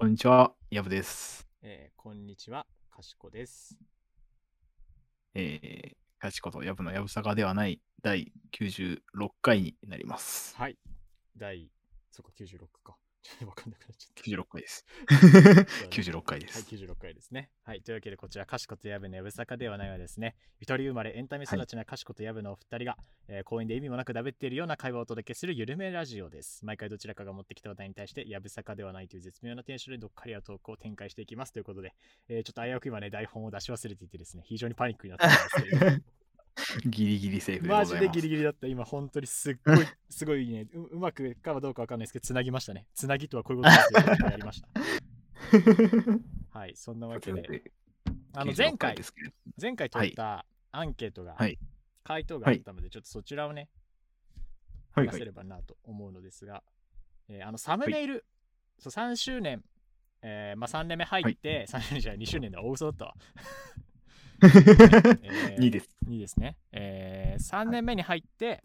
[0.00, 1.46] こんにちは、やぶです。
[1.60, 3.76] えーこんにちは、かしこです。
[5.34, 10.56] えー、かしことやぶのやぶさかではない第96回になります。
[10.56, 10.78] はい。
[11.36, 11.70] 第、
[12.10, 12.96] そっか、96か。
[13.22, 14.22] ちょっとわかんなくなっちゃった。
[14.22, 14.86] 96回です。
[15.08, 16.74] そうだね96回ではい、す。
[16.74, 17.50] 96回ですね。
[17.64, 22.96] はい、というわけで、こちら、かしことやぶのやぶさかではないはですね、一人生まれエンタメ育ちなかしことやぶのお二人が、
[23.28, 26.64] えー公園で意味もなくだべっているような会話をお届けするゆるめラジオです。
[26.64, 31.94] 毎回どちらかが持ってきた話題に対して、やぶさかではないという絶妙なテンションでどっかりやトークを展開していきますということで、
[32.28, 36.04] えーちょっと危うく今ね、台本を出し忘れていてですね、非常にパニックになってるんですけど。
[36.86, 37.68] ギリギリセーフで。
[37.68, 38.66] マジでギリギリだった。
[38.66, 39.76] 今、本当にすっごい、
[40.08, 42.86] すごいね、ううまくかはどうかわかんないですけど、つなぎましたね。
[42.94, 44.68] つなぎとはこういうことだっていうことをやりました。
[46.58, 47.62] はい、そんなわけで、
[48.32, 48.96] あの前回
[49.60, 51.58] 前回取ったアンケートが、はい
[52.02, 53.68] 回答があったので、ちょっとそちらをね、
[54.90, 56.64] 話せればなと思うのですが、
[57.28, 58.24] えーあのサムネイル、
[58.78, 59.62] そう3周年、
[60.22, 63.14] えーまあ、3年目入って、3周年じゃない2周年で大嘘だったわ。
[65.22, 65.88] えー2です。
[66.06, 66.56] 2ですね。
[66.72, 68.62] えー、3年目に入って、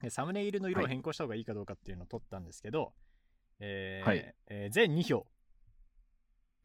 [0.00, 2.92] でサムネイルの色を変更した方がいいかどうかっていうのを取ったんですけど、
[3.60, 5.26] えーはいえー全2票、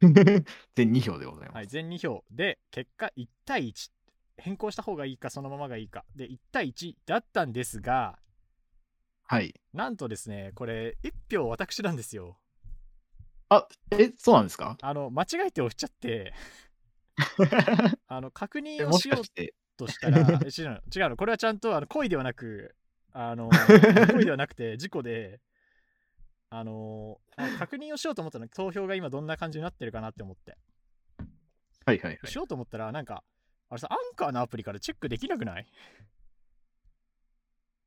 [0.00, 1.56] 全2票でございます。
[1.56, 3.90] はい、全2票で、結果1対1、
[4.38, 8.18] 変更した方がいいか、そのままがいいか、で、1対1だったんですが、
[9.24, 9.54] はい。
[9.74, 12.38] なんとですね、これ、1票私なんですよ。
[13.50, 14.76] あ、え、そうなんですか？
[14.80, 16.32] あの、間違えて押しちゃって、
[18.06, 19.24] あの、確え認をもしよう
[19.76, 22.74] としたら、 え違うの、違うの、これはちゃんとあの故意ではなく、
[23.12, 23.48] あの、
[24.12, 25.40] 故意ではなくて、事故で、
[26.50, 27.20] あの、
[27.58, 30.56] 確認をしようと思ったの、投票が今どんな感じになってるかなって思って。
[31.84, 32.30] はいはいはい。
[32.30, 32.34] し。
[32.36, 33.24] ようと思ったら、なんか、
[33.68, 35.66] あれさ、アンカーのアプリからチェックできなくない？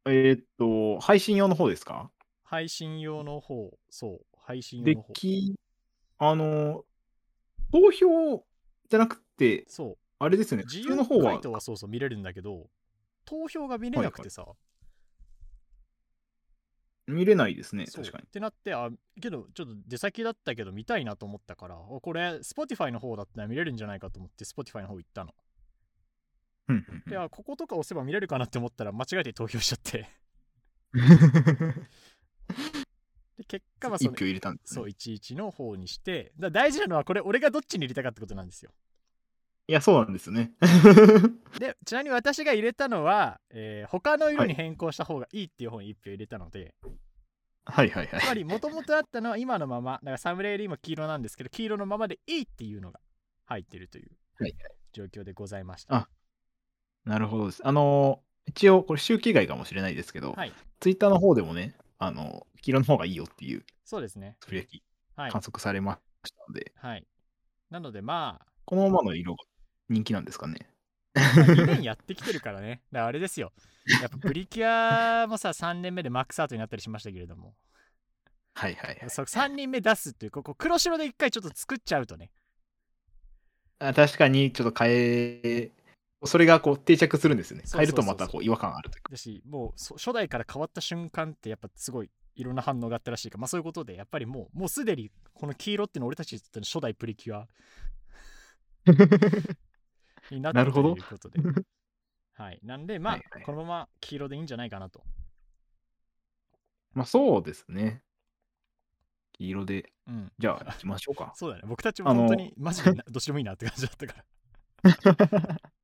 [0.05, 2.11] えーっと、配信用の方ですか？
[2.43, 5.13] 配信用の方、そう、配信用での方。
[5.13, 5.55] き、
[6.17, 6.85] あの、
[7.71, 8.45] 投票
[8.91, 12.69] じゃなくて、そう、あれですよね、自由の方は回答はそうそう見れるんだけど、
[13.23, 14.45] 投票が見れなくてさ、
[17.07, 18.29] 見れないですね、確かにっ。
[18.29, 18.89] てなって、あ、
[19.21, 25.33] けど、ちょっと出先だったけど見たいなと思ったから、おこれ、Spotify の方だったら見れるんじゃないかと思って、Spotify の方行ったの。
[26.67, 30.09] うんうんうんで、あ、こことか押せば見れるかなって思ったら、間違えて投票しちゃって。
[33.51, 34.81] で、結果はその一票入れたんです、ね。
[34.81, 38.71] そう、11の方にして、だ大事なのは、これ、俺がどっちに入れたかってことなんですよ。
[39.67, 40.53] いや、そうなんですよね。
[41.59, 46.75] で、ちなみに私が入れたのは、えー他の色に変更した方がいいっていう方に1票入れたので、
[47.65, 48.25] はいはいはいつ。
[48.25, 52.99] まり、もともとあったのは今のまま、だからサムネイル今黄色なんですけど、黄色のままでいいっていうのが
[53.45, 54.55] 入ってるというはい
[54.93, 55.95] 状況でございました。
[55.95, 56.09] あ
[57.05, 57.61] なるほどです。
[57.65, 64.37] あのー一応、これ周期外かもしれないですけど、はい、ツイッターの方でもね、あのー黄色の方がいいよっていうそうですね。
[64.39, 64.83] つぶやき
[65.15, 65.41] はい観。
[65.41, 67.05] 測されましたので、はい。
[67.69, 69.43] なので、まあ、このままの色が
[69.89, 70.69] 人気なんですかね。
[71.35, 72.81] まあ2年やってきてるからね。
[72.91, 73.51] だからあれですよ。
[74.01, 77.55] やっぱプリキュアもさ、 3年目でマックスアートになったりしましたけれども、
[78.53, 79.09] はいはいはい。
[79.09, 82.31] そう3人目出すっていう、ここ黒白で一回ちょっと作っちゃうとね。
[83.79, 85.71] あ確かに、ちょっと変え、
[86.23, 87.63] それがこう定着するんですよね。
[87.71, 89.11] 変えるとまたこう違和感あるというか。
[89.11, 97.47] だし、もうそ初代から変わった瞬間ってやっぱすごいいろんな反応があったらしいから、まあそういうことで、やっぱりもう、もうすでにこの黄色っていうのは俺たちにとっての初代プリキュア
[100.29, 101.39] になったとなるほどいうことで。
[102.33, 102.59] はい。
[102.63, 105.03] なんで、まあ、はいはいこのまま黄色でいいんじゃないかなと。
[106.93, 108.03] まあそうですね。
[109.33, 110.31] 黄色で、うん。
[110.37, 111.33] じゃあ行きましょうか。
[111.35, 111.63] そうだね。
[111.65, 114.25] 僕たちも本当にマジでなどっちでもいいなって感じだったか
[114.83, 115.61] ら。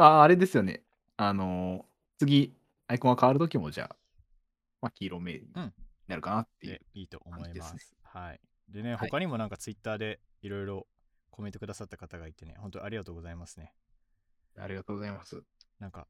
[0.00, 0.82] ああれですよね。
[1.16, 1.90] あのー
[2.20, 2.54] 次、
[2.86, 3.96] アイコンが変わるときも、じゃあ、
[4.82, 5.72] まあ、黄色目にうん
[6.06, 6.72] なるかなっていう。
[6.74, 8.40] でいいと思いますはい。
[8.68, 10.86] でね、はい他にもなんかツイッターでいろいろ
[11.30, 13.72] コメントくださった方がいてね、本当にありがとうございますね。
[14.58, 15.42] ありがとうございます。
[15.78, 16.06] なんか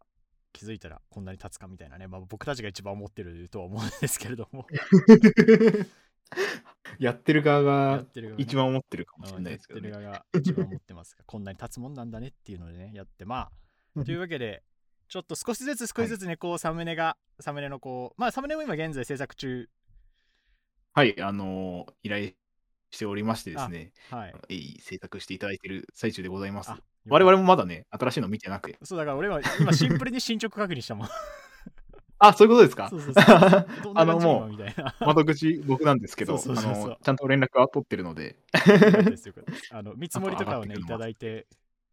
[0.52, 4.66] 気づいたらこんなに経つかみたいなね、まあ、僕たちが一番思ってるとは思うんですけれども、
[6.98, 8.04] やってる側やが
[8.36, 9.90] 一番思ってるかもしれないですけどね。
[9.90, 13.52] てる側が一番思ってますが、こんなに経つもんなんだねっていうのでね、やって、まあ、
[14.04, 14.62] というわけで、
[15.08, 19.68] ちょっと少しずつ少しずつね、こうサムネが、サムネのこう、まあサムネも今現在制作中、
[20.92, 22.30] はい、あのー依頼
[22.90, 24.80] しておりましてですね、はい。
[24.80, 26.70] 制作していただいている最中でございます。
[26.70, 26.80] あ。
[27.08, 28.78] 我々もまだね、新しいの見てなくて。
[28.82, 31.08] そうだから俺は今シンプルに進捗確認したもん。
[32.18, 32.88] あ、そういうことですか？
[32.90, 33.24] そうそうそう。
[33.94, 34.46] あのも。
[34.46, 36.74] う、窓口僕なんですけど、あそうそうそう。
[36.74, 38.36] そうのちゃんと連絡は取ってるので、
[39.70, 41.46] あの見積もりとかをねいただいて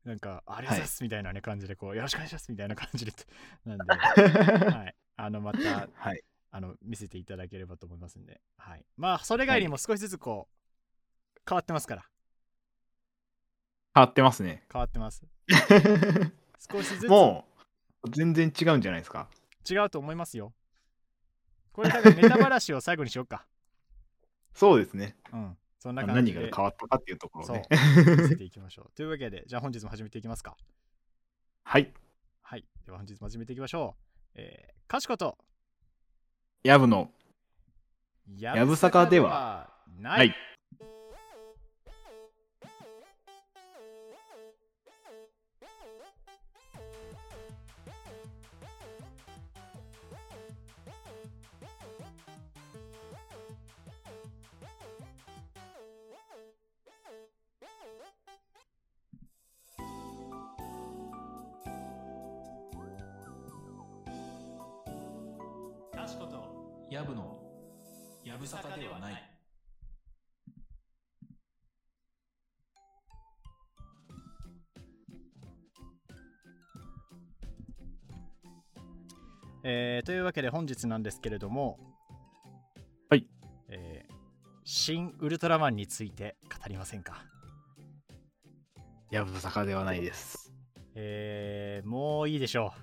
[0.07, 3.11] なんかありがとうございますみたいなね感じでこうよろしくお願いしますみたいな感じで
[3.65, 6.23] なんではいあのまたはい。
[6.49, 10.57] あの見せていただければと思いますんではいまあそれ以外にも少しずつこう
[11.47, 12.05] 変わってますから。
[13.95, 14.63] 変わってますね。
[14.71, 15.23] 変わってます。
[16.69, 17.45] 少しずつも
[18.03, 19.29] う、全然違うんじゃないですか。
[19.69, 20.53] 違うと思いますよ。
[21.71, 23.45] これ、だからネタばらしを最後にしようか。
[24.53, 25.15] そうですね。
[25.31, 25.57] うん。
[25.87, 27.61] そんな感じで何が変わったかっていうところをね。
[27.71, 28.91] 見せていきましょう。
[28.93, 30.57] というわけで、じゃあ本日も始めていきますか。
[31.63, 31.93] はい。
[32.41, 32.65] はい。
[32.85, 34.31] では本日も始めていきましょう。
[34.35, 35.37] えー、かしこと、
[36.63, 37.09] ヤブの、
[38.35, 40.19] ややぶさかではない。
[40.19, 40.35] はい。
[66.89, 67.37] やぶの
[68.23, 69.23] やぶさかではない
[79.63, 81.77] えーというわけで本日なんですけれども、
[83.09, 83.27] はい。
[83.69, 84.13] えー
[84.69, 87.23] 新ウルトラマンについて語りませんか？
[89.11, 90.51] ヤブサカではないです。
[90.93, 92.73] えー、もういいでしょ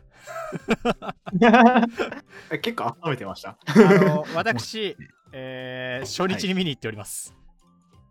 [2.58, 3.50] 結構温めてました。
[3.50, 3.84] う。
[3.86, 4.96] あの、私、
[5.32, 7.34] えー初日に見に行っております。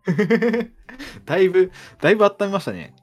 [1.24, 2.94] だいぶ、だいぶ温めましたね。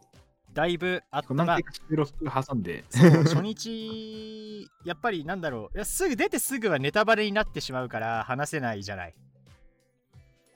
[0.53, 2.83] だいぶあったま何挟んで。
[2.91, 9.15] 初日、やっぱりなんだろういや、すぐ出てすぐはネタバレになってしまうから話せないじゃない。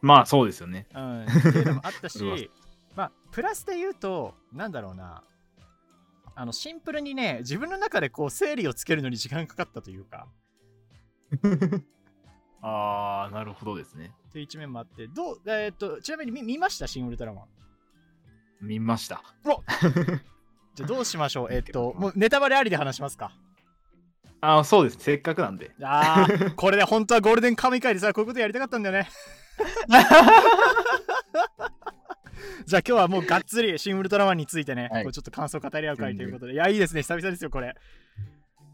[0.02, 0.88] まあそうですよね。
[0.94, 2.52] うん、っていうのもあったし、
[2.96, 5.24] まあ、プラスで言うと、なんだろうな、
[6.36, 10.28] あのシンプルにね、自分の中でこう整理をつけるのに時間かかったというか、
[12.62, 14.12] ああ、なるほどですね。
[14.32, 17.46] という一面もあって、どう、えーっと、ちなみに見見ました、シン・ウルトラマン？
[18.62, 19.22] 見ました。
[20.74, 21.48] じゃあどうしましょう？
[21.54, 23.32] えーっと、もうネタバレありで話しますか？
[24.42, 24.98] ああ、そうです。
[25.00, 25.72] せっかくなんで。
[25.82, 29.10] あー、これで本当はゴールデンカムイ会でさ、こういうことやりたかったんだよね。
[32.66, 37.76] じゃあ今日はもうがっつりシン・ウルトラマンについてね、はいこうちょっと感想語り合う会ということで、いや、いいですね、久々ですよ、これ。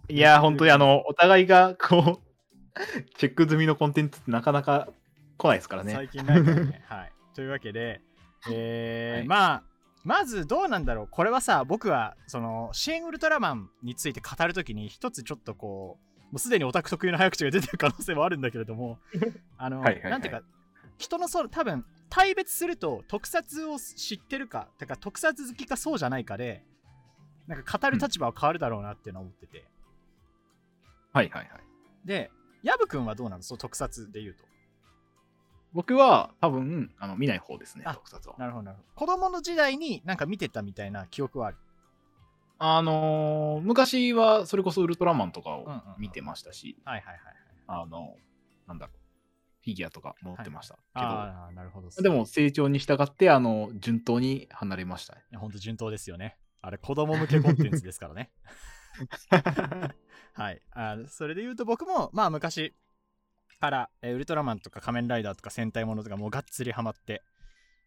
[0.10, 2.31] いやー、本当にあの、お互いが、こう、
[3.18, 4.90] チェック済みのコンテンツってなかなか
[5.38, 5.94] 来ないですからね。
[5.94, 6.84] 最近ないからね。
[6.88, 7.12] はい。
[7.34, 8.02] というわけで、
[8.52, 9.64] えーはいまあ、
[10.04, 11.08] まずどうなんだろう。
[11.10, 19.00] これはさ、僕は、その、シン・ウルトラマンについて語るときに、一つちょっとこう、もうすでにオタク特有の早口が出てる可能性もあるんだけれども、
[19.58, 20.44] あの、はいはいはいなんていうか、
[20.98, 26.64] 人のその、多分、対別すると、特撮を知ってるか、てか、特撮好きかそうじゃないかで、
[27.48, 29.66] なんか語る立場は変わるだろうなっていうのは思ってて。
[31.14, 31.62] はいはいはい。
[32.06, 32.32] で、
[32.64, 33.44] ヤブ君はどうなの？
[33.44, 34.44] そう、特撮で言うと。
[35.74, 38.36] 僕は多分、あの見ない方ですね、あ特撮は。
[38.38, 38.90] なるほど、なるほど。
[38.96, 41.58] 子供の時代になんか見てたみたいな記憶はある？
[42.60, 47.36] あのー昔はそれこそウルトラマンとかをうんうんうん見てましたし、はいはいはいはい。
[47.68, 48.16] あの、
[48.68, 48.98] なんだろう、
[49.64, 51.90] フィギュアとか持ってましたけど、ああ、なるほど。
[51.90, 55.24] でも成長に従って、あの、順当に離れましたね。
[55.32, 56.38] いや、ほんと順当ですよね。
[56.62, 58.30] あれ、子供向けコンテンツですからね。
[60.34, 60.62] はい。
[60.72, 62.74] あそれで言うと僕も、まあ昔
[63.60, 67.24] から、えーウルトラマンとか仮面ライダーとか戦隊ものとかもうがっつりハマって、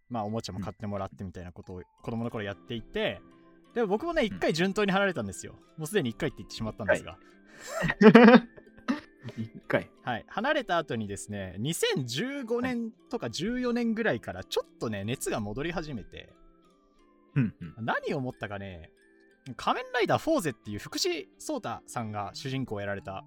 [0.08, 3.20] まあおもちゃも買ってもらってみたいなことを子供の頃やっていて、
[3.75, 5.54] でも僕もね、一回順当に離れたんですよ。
[5.76, 7.18] もうすでに一回って言ってしまったんですが。
[9.37, 9.90] 一回。
[10.02, 16.32] はい、離れた後にですね2015年とか14年ぐらいからちょっとね熱が戻り始めて。
[17.80, 18.92] 何を思ったかね
[19.56, 23.24] 仮面ライダーフォーゼっていう福士蒼太さんが主人公をやられたは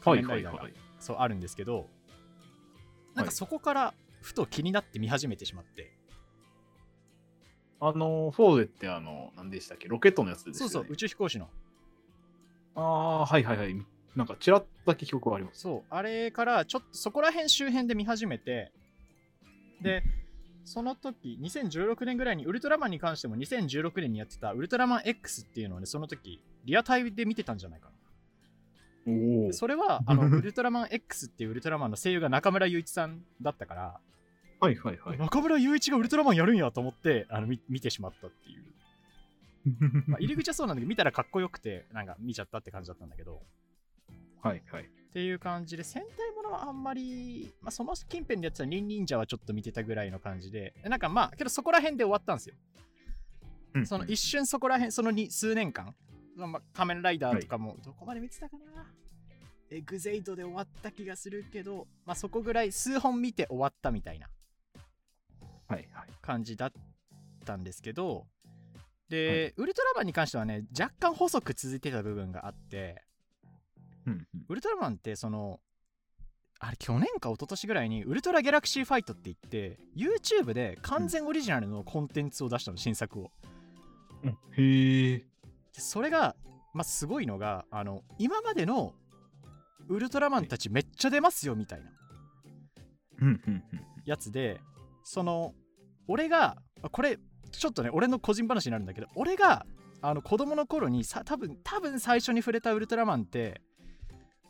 [0.00, 0.80] 仮い面ライダーが、はいはい。
[0.98, 1.88] そうあるんですけど
[3.14, 5.96] なんかそこからふと気になって見始めてしまって、
[7.80, 9.88] あの、フォーゼってあの、何でしたっけ？
[9.88, 10.72] ロケットのやつですよね。
[10.72, 11.48] そうそう宇宙飛行士の
[12.74, 13.76] ああ、はいはいはい。
[14.16, 15.60] なんか、ちらっとだけ記憶があります。
[15.60, 18.72] そうあれからちょっとそこら辺周辺で見始めて
[19.80, 20.02] で
[20.66, 27.88] その時2016年ぐらいにウルトラマンに関しても2016年にやってたウルトラマン X っていうのをねその時リアタイで見てたんじゃないか
[29.06, 34.00] なそれは あのウルトラマン X っていうウルトラマンの声優が中村雄一さんだったから、
[34.58, 35.18] はいはいはい。
[35.18, 38.64] 中村雄一がウルトラマンやるんやと思ってあの見見てしまったっていう、
[40.10, 43.40] まあ、入り口はそうなんだけど見たらかっこよくてなんか見ちゃったって感じだったんだけど
[44.42, 44.90] はいはい。
[45.16, 52.54] っていう感じで戦隊ものはあんまり、まあ、その近辺でやってたニン忍者はちょっと見てたぐらいの感じでなんかまあけどそこら辺で終わったんですよ。
[53.76, 53.86] うん。
[53.86, 55.94] その一瞬そこら辺そのに数年間、
[56.36, 58.84] まあ、仮面ライダーとかもどこまで見てたかな、
[59.70, 64.28] エグゼイドで終わった気がするけど、まあ、そこぐらい数本見て終わったみたいな
[65.66, 66.08] はいはい。
[66.20, 66.72] 感じだっ
[67.46, 68.26] たんですけど
[69.08, 73.05] で、ウルトラマンに関してはね若干細く続いてた部分があって
[74.06, 74.44] うんうん。
[74.48, 75.60] ウルトラマンってその
[76.58, 83.30] あれ去年か一昨年ぐらいにウルトラギャラクシーファイトって言って YouTube で完全オリジナルのコンテンツを出したの新作を
[84.56, 85.18] へえ。
[85.18, 85.24] で
[85.80, 86.34] それが、
[86.72, 88.94] まあ、すごいのがあの今までの
[89.88, 91.90] ウルトラマンたちめっちゃ出ますよみたいな。
[94.04, 94.60] やつで
[95.04, 95.54] その
[96.08, 97.18] 俺があこれ
[97.50, 99.66] ちょっとね俺の個人話になるんだけど俺が
[100.02, 103.60] あの子供の頃にさ多分多分最初に触れたウルトラマンって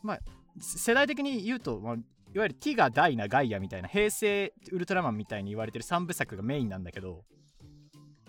[0.07, 0.21] まあ
[0.61, 7.25] せ世代的に言うと、まあ、いわゆるティガ、ダイナ、ガイアみたいな平成ウルトラマンみたいに言われてる3部作がメインなんだけど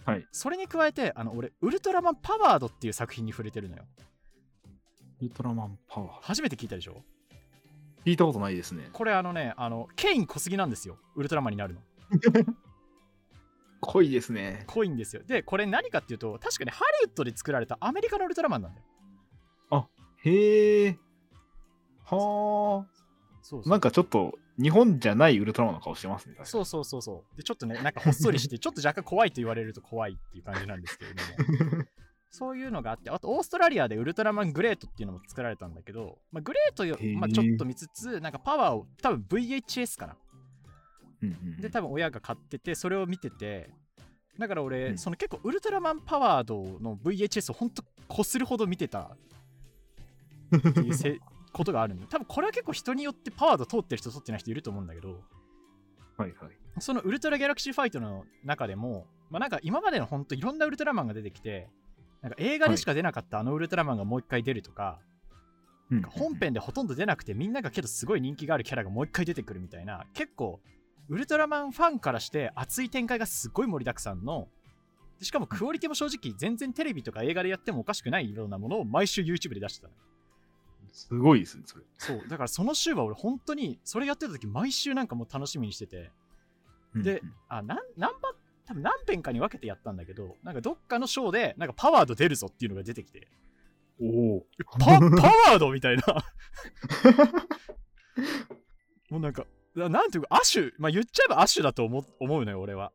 [0.06, 0.26] はい。
[0.32, 3.84] それに加えてあの俺ウルトラマンパワードっていう作品に触れてるのよ
[5.22, 6.12] ウルトラマンパワー。
[6.22, 7.04] 初めて聞いたでしょ？
[8.06, 8.90] 聞いたことないですね。
[8.94, 11.82] これあのねあのケイン小杉なんですよウルトラマンになるの
[13.82, 14.64] 濃いですね。
[14.68, 18.86] 濃いんですよでこれ何かっていうと確かにハリウッドで作られたアメリカのウルトラマンなんだよ
[20.24, 20.98] へえ。
[22.10, 22.98] はあ。
[23.42, 23.70] そうそう。
[23.70, 26.36] なんかちょっと日本じゃないウルトラマンの顔してますね。
[26.44, 27.38] そうそうそうそう。
[27.38, 31.84] でちょっとねなんかほっそりして ちょっと若干怖いと言われると怖いっていう感じなんですけれども。
[32.30, 40.18] そういうのがあってあとオーストラリアでウルトラマングレートっていうのも作られたんだけど、まあ、グレートよ、まあ、ちょっと見つつなんかパワーを多分 VHS かな。
[41.24, 43.72] うんうんで多分親が買っててそれを見てて
[44.38, 44.98] だから俺、うん。
[44.98, 49.16] その結構ウルトラマンパワードの VHS をほんとこするほど見てた
[50.56, 51.20] っていうせ
[51.58, 55.24] ことがあるんで多分これは結構人によってパワード通ってる人通ってない人いると思うんだけど。
[56.18, 56.52] はいはい。
[56.80, 61.70] そのウルトラギャラクシーファイトの中でも、まあ、なんか今までのほんといろんなウルトラマンが出てきて
[62.22, 65.00] なんか映画でしか出なかったあのウルトラマンがもう一回出るとか、
[65.90, 70.60] うん本編でほとんど出なくてみんながけどすごい人気があるキャラがもう一回出てくるみたいな結構
[71.08, 74.50] ウルトラマンファンからして熱い展開がすごい盛りだくさんの
[75.18, 79.94] でしかもクオリティも正直全然テレビとか映画でやってもおかしくないようなものを毎週 YouTube で出してたの
[80.92, 81.84] すごいですね、それ。
[81.98, 82.28] そう。
[82.28, 86.12] だからその週は俺本当にそれやってた時毎週なんかもう楽しみにしてて。
[86.96, 87.34] でうん。
[87.50, 88.34] あなん何番
[88.66, 93.28] 多分何編かに分けてやったんだけどなんかどっかのショーでなんかパワード出るぞっていうのが出てきて。
[94.00, 94.46] おお。
[94.80, 96.04] パパワードみたいな。
[99.10, 102.92] もうなんかななんていうかアッシュまあ言っちゃえばアッシュだと思う思うのよ俺は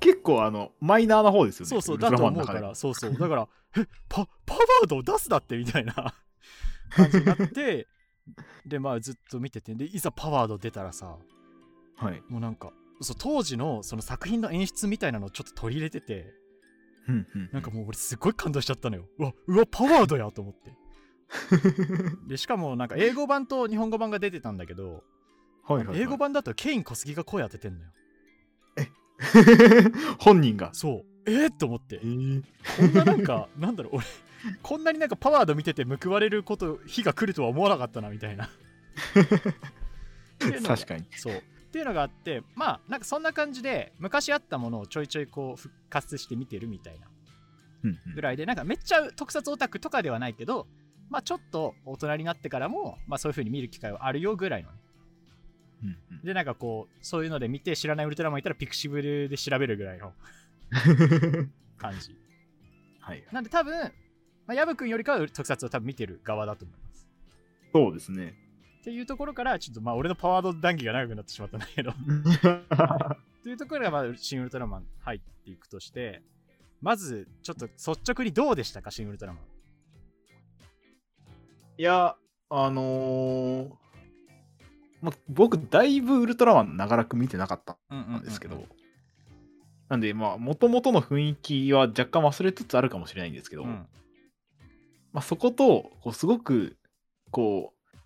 [0.00, 1.70] 結構あの、マイナーな方ですよね。
[1.70, 2.74] そうそうだと思うから。
[2.74, 3.16] そうそう。
[3.16, 3.48] だから
[3.78, 6.14] えパパワードを出すだってみたいな。
[6.90, 7.88] 感じになって
[8.64, 9.74] でまあずっと見てて。
[9.74, 11.16] でいざパワード出たらさ
[11.96, 12.22] はい。
[12.28, 16.32] もうなんかそう当時のその作品の演出みたいなのをちょっと取り入れてて
[17.08, 17.50] うんうん。
[17.52, 19.06] なんかもう俺すごい感動しちゃったのよ。
[19.18, 20.72] うわうわパワードやと思って。
[22.28, 25.04] でしかもなんか英語版と日本語版が出てたんだけど、
[25.64, 27.90] はいはいはい、英語版だとケイン小杉が声当ててんのよ
[30.18, 30.70] 本人が。
[30.72, 31.30] そう。
[31.30, 31.96] えー、っと思って。
[31.96, 32.42] えー、
[32.76, 34.06] こんななんか なんだろう俺
[34.62, 38.48] こんなになんかパワード見てて報われること日が来るとは思わなかったなみたいな。
[40.64, 41.06] 確かに。
[41.16, 41.34] そう。
[41.34, 41.42] っ
[41.72, 47.08] ていうのがあってまあなんかそんな感じで昔あったものをちょいちょいこう復活して見てるみたいな。
[48.14, 50.66] ぐらいでなんかめっちゃ特撮オタクとかではないけど
[51.08, 54.78] まあちょっと大人になってからもまあそういう風に見る機会はあるよぐらいのね
[55.82, 56.22] うんうん。
[56.22, 60.12] でなんかこうそういうので見て知らないウルトラマンいたらピクシブルで調べるぐらいの
[61.78, 62.16] 感じ。
[63.00, 63.24] はい。
[63.32, 63.80] なんで多分、
[64.46, 67.08] まあ、ヤブ君よりかは特撮を多分見てる側だと思います。
[67.72, 68.34] そうですね。
[68.80, 71.92] っていうところからちょっとまあ俺のパワード談義が長くなってしまったんだけど。
[73.42, 76.22] というところがまあ新ウルトラマン入っていくとして
[76.80, 79.42] まずちょっと率直にどうでしたか新ウルトラマン。
[81.78, 82.16] いや、
[82.48, 83.85] あのー
[85.02, 88.64] ま、僕、だいぶウルトラマン長らく見てなかったうんですけど、
[89.88, 93.86] なんで、まあ、もともとの雰囲気は若干忘れつつあるかもしれないんですけど、うん。
[95.12, 96.76] まあ、そこと、こうすごく、
[97.30, 97.96] こう、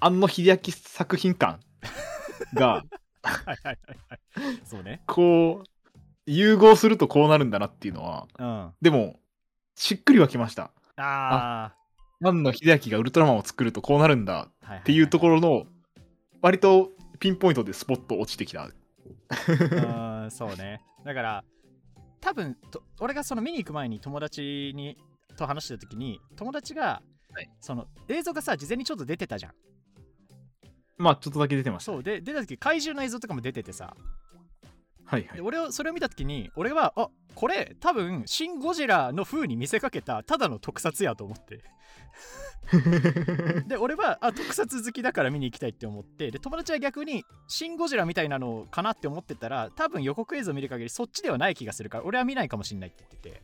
[0.00, 1.60] 庵野秀明作品感
[2.54, 2.84] が、
[3.22, 3.78] はいはいはい
[4.08, 4.20] はい。
[4.64, 5.02] そうね。
[5.06, 5.68] こう、
[6.26, 8.46] 融合するとこうなるんだなっていうのは、うん。
[8.46, 9.18] あでも、
[9.74, 10.70] しっくりはきました。
[10.96, 11.74] あ
[12.22, 14.48] 庵野秀明がウルトラマンを作るとこうなるんだ
[14.80, 15.64] っていうところの、
[16.42, 18.64] 割とピンポイントでスポット落ちてきた。
[18.64, 20.80] うんそうね。
[21.04, 21.44] だから
[22.20, 24.96] 多分と俺がその見に行く前に友達に
[25.36, 27.02] と話してた時に友達が、
[27.32, 27.50] はい。
[27.60, 29.52] その映像がさ事前にちょっと出てたじゃん。
[30.96, 31.92] まあ、ちょっとだけ出てました。
[31.92, 33.96] そうで出た時怪獣の映像とかも出ててさ
[35.04, 35.36] はいはい。
[35.36, 41.60] で俺をそれを見た時に俺はあこれ多分シン・ゴジラの風に見せかけたただの特撮やと思って
[43.66, 53.42] で俺はあ特撮好きだから見に行きたいって思ってで友達は逆にシン・ゴジラみたいなのかなって思ってたら多分予告映像見る限りそっちではない気がするから俺は見ないかもしんないって言ってて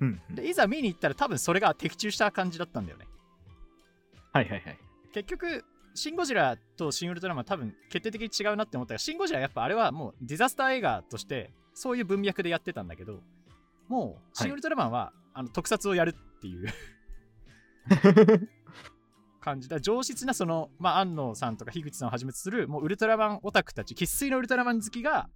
[0.00, 3.06] うんうんでいざ見に行ったら多分それが的中した感じだったんだよね
[4.32, 4.78] はいはいはい。
[5.12, 13.20] 結局シン・ゴジラとシン・ウルトラマン多分決定的に違うなって思ったがシン・ゴジラやっぱあれはもうディザスター映画としてそういう文脈でやってたんだけど
[13.88, 16.66] もうシン・ウルトラマンは、あの特撮をやるっていう
[19.40, 19.80] 感じだ。
[19.80, 25.28] 上質なその、まあ、安野さんとか樋口さんをはじめとするもうウルトラマンオタクたち生粋のウルトラマン好きが、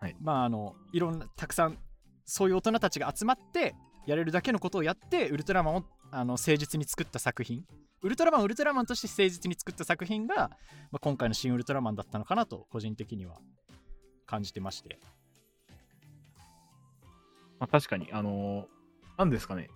[0.00, 0.16] はい。
[0.20, 1.78] まああのいろんなたくさん
[2.26, 3.74] そういう大人たちが集まって
[4.06, 7.64] やれるだけのことをやってウルトラマンをあの誠実に作った作品。
[8.02, 10.48] ウルトラマンウルトラマンとして誠実に作った作品が、ま
[10.94, 13.36] あ、今回の新ウルトラマンだったのかなと個人的には
[14.26, 14.98] 感じてまして。
[17.58, 18.66] まあ、確かに、あのー
[19.18, 19.68] なんですかね、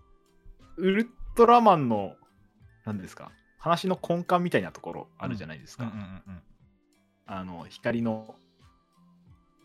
[0.78, 2.16] ウルトラマンの、
[2.86, 5.92] なんですか、話の根幹みたいなところあるじゃないですか。
[7.26, 8.36] あの、光の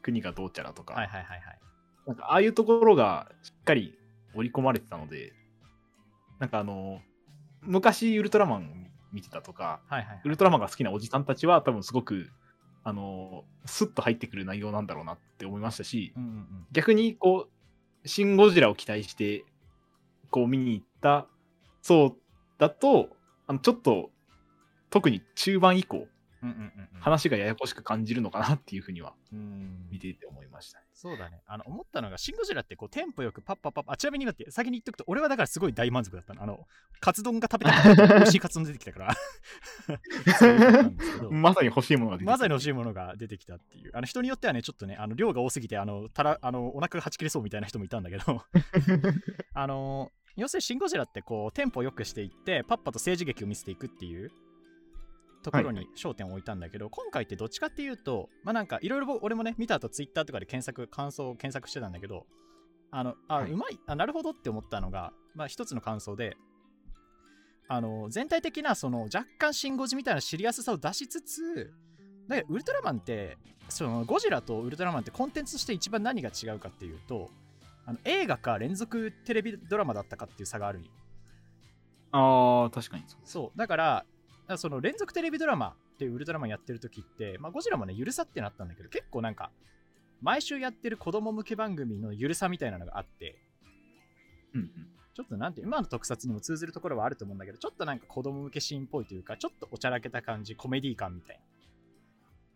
[0.02, 1.60] 国がどうちゃらとか、はいはいはいはい。
[2.08, 3.98] なんかああいうところがしっかり
[4.36, 5.32] 織り込まれてたので、
[6.40, 7.10] なんかあのー
[7.62, 12.30] 昔ウルトラマン見てたとか、はいはいウルトラマンが好きなおじさんたちは多分すごく、
[12.86, 16.46] あのースッと入ってくる内容なんだろうなって思いましたし、うんうんうん。
[16.72, 19.44] 逆にこう、シン・ゴジラを期待して、
[20.32, 21.28] こう見に行った
[21.82, 22.16] そう
[22.58, 23.10] だと、
[23.48, 24.10] あのちょっと、
[24.90, 26.08] 特に中盤以降、
[27.00, 30.86] 話がややこしく感じるのかなっていうふうにはうん見ていて思いましたね。
[31.00, 31.42] そうだね。
[31.48, 36.44] あの、思ったのが、シン・ゴジラってこう、テンポよくパッパッパッパ、あ、ちなみに待って、先に言っとくと、俺はだからすごい大満足だったの。
[36.44, 36.68] あの、
[37.00, 39.16] カツ丼が食べたかった美味しいカツ丼出てきたから。
[40.38, 43.92] そういうことなんですけど まさに欲しいものが出てきたまさに欲しいものが出てきたっていう。
[43.94, 48.44] あの人によってはね、ちょっとね、あの量が多すぎて、あの、たら、あの、お腹がはち切れそうみたいな人もいたんだけど、
[49.54, 54.32] あの、要するにシン・ゴジラってこう、テンポよくしていって、パッパと政治劇を見せていくっていう
[55.44, 62.26] ところはいに焦点を置いたんだけど、今回ってどっちかっていうと、まあなんか、いろいろ俺もね、見た後ツイッターとかで検索、感想を検索してたんだけど、
[62.92, 63.52] あの、あ、はい。
[63.52, 66.38] うまい、あ、なるほどって思ったのが、まあ一つの感想で、
[67.68, 71.74] あの、全体的な、その、若干シン・ゴジみたいなシリアスさを出しつつ、
[72.30, 77.30] だけどウルトラマンってそのゴジラとウルトラマンってコンテンツとして一番何が違うかっていうと
[77.86, 80.90] あの映画か連続テレビドラマだったかっていう差があるんよ。
[82.12, 83.20] ああ、確かにそう。
[83.24, 83.58] そう。
[83.58, 84.06] だから
[84.54, 89.52] だその連続テレビドラマっていうウルトラマンやってる時って、まあ、ゴジラもねゆるさってなったんだけど結構なんか
[90.22, 93.36] 毎週やってる子供向け番組のゆるさみたいなのがあって
[94.54, 94.70] うんうん。
[95.16, 101.40] ちょっとなんて今の特撮にも通ずるところはあると思うんだけどちょっとなんか子供向けシーンっぽいというかちょっとおちゃらけた感じコメディ感みたい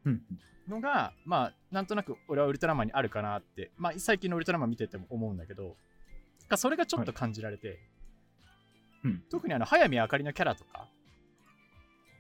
[0.06, 0.22] なうん
[0.68, 5.76] のが、まあ、なんとなく俺はウルトラマンにあるかなって、まあ、最近のウルトラマン見てても思うんだけど、
[6.56, 7.80] それがちょっと感じられて、
[9.04, 9.12] うん。
[9.12, 10.88] うん、特にあの、早見あかりのキャラとか、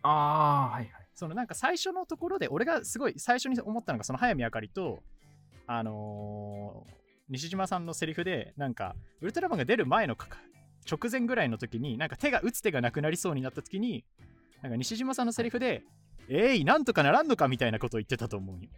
[0.03, 1.07] ああ、はいはい。
[1.13, 5.01] そのなんか最初のところで、俺がすごい最初に思ったのが、その早見あかりと、
[5.67, 10.39] あのー西島さんのセリフで、なんか、ウルトラマンが出る前のかか
[10.89, 14.03] 直前ぐらいの時に、なんか手が打つ手がなくなりそうになった時に、
[14.61, 15.83] なんか西島さんのセリフで、
[16.29, 18.69] えい、なんとかならんのかみたいなことを言ってたと思うよ。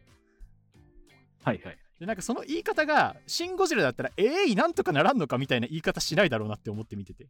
[1.44, 1.78] はいはい。
[2.00, 7.28] でなんかその言い方が、シン・ゴジラだったら、えい、なんとかならんのかみたいな言い方しないだろうなって思って見てて。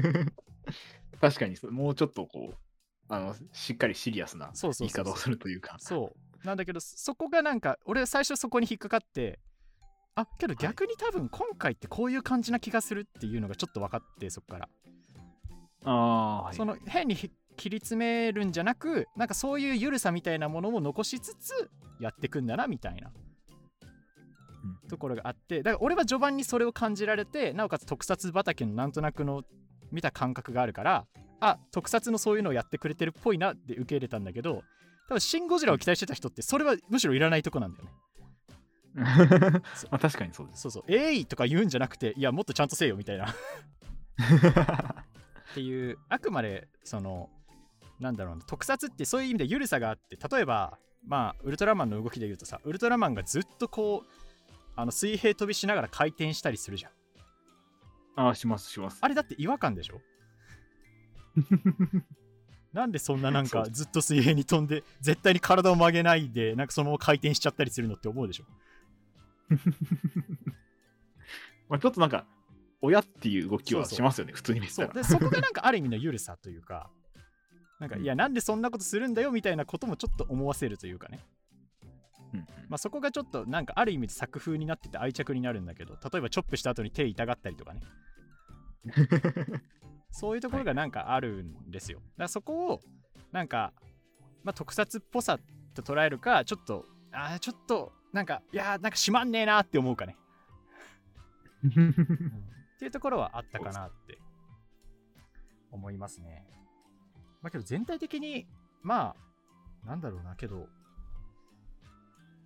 [1.20, 2.56] 確かにそう、もうちょっとこう、
[3.08, 5.76] あの、しっかりシリアスな言い方をするというか。
[5.78, 6.12] そ
[6.44, 6.46] う。
[6.46, 9.40] なんだけど、そこがなんか、俺最初そこに引っかかって、
[10.14, 14.68] あ、けど逆に多分今回ってこういう感じな気がするっていうのがちょっと分かって、そこから。
[15.84, 16.56] ああ、はい。
[16.56, 23.10] その変にひ切り詰めるんじゃなく、なんかそういう緩さみたいなものも残しつつやってくんだなみたいな
[24.64, 29.42] うんところがあって、だから俺は序盤にそれを感じられて、なおかつ特撮畑のなんとなくの
[29.92, 31.06] 見た感覚があるから、
[31.40, 34.62] あ、特撮のそういうのをやってくれてるっぽいなって受け入れたんだけど、
[35.08, 37.90] 多分シン・ゴジラを期待してた人ってそれはむしろいらないとこなんだよね。
[39.90, 40.62] まあ確かにそうです。
[40.62, 43.34] そうそう、えいとか言うんじゃなくて、いや、もっとちゃんとせえよみたいな。
[45.50, 47.30] っていうあくまでその
[48.00, 54.08] なんだろうな特撮ってそういう意味で緩さがあって例えばまあウルトラマンの動きで言うとさウルトラマンがずっとこう
[54.76, 56.92] あの水平飛びしながら回転したりするじゃん
[58.18, 58.98] ああ、しますします。
[59.00, 60.00] あれだって違和感でしょ？
[62.72, 63.72] なんでそんななんかそう。
[63.72, 68.44] ずっと水平に飛んで絶対に体を曲げないでなんかそのまま回転しちゃったりするのって思うでしょ？
[71.68, 72.26] まあちょっとなんか、
[72.80, 73.96] 親っていう動きはそうそう。
[73.96, 74.88] しますよね、普通に見てたら。
[74.88, 74.94] そう。
[75.02, 76.90] でそこがなんかある意味の緩さというか
[77.78, 78.02] なんかうん。
[78.02, 81.20] いやなんでそんなことするんだよみたいなこともちょっと思わせるというかね。
[82.34, 82.46] うんうん。
[82.68, 87.80] まあ、そこがちょっとなんかある意味で作風になってて愛着になるんだけど例えばチョップした後に手痛がったりとかね
[90.10, 91.98] そういうところがなんかあるんですよ。
[91.98, 92.80] だからそこを
[93.32, 93.72] なんか、
[94.42, 95.38] まあ、特撮っぽさ
[95.74, 100.16] と捉えるかちょっとあーちょっとなんかいやーなんかしまんねえなって思うかね。
[101.64, 104.18] っていうところはあったかなって
[105.70, 106.46] 思いますね。
[107.42, 108.46] まあけど全体的に
[108.82, 109.14] ま
[109.84, 110.66] あなんだろうなけど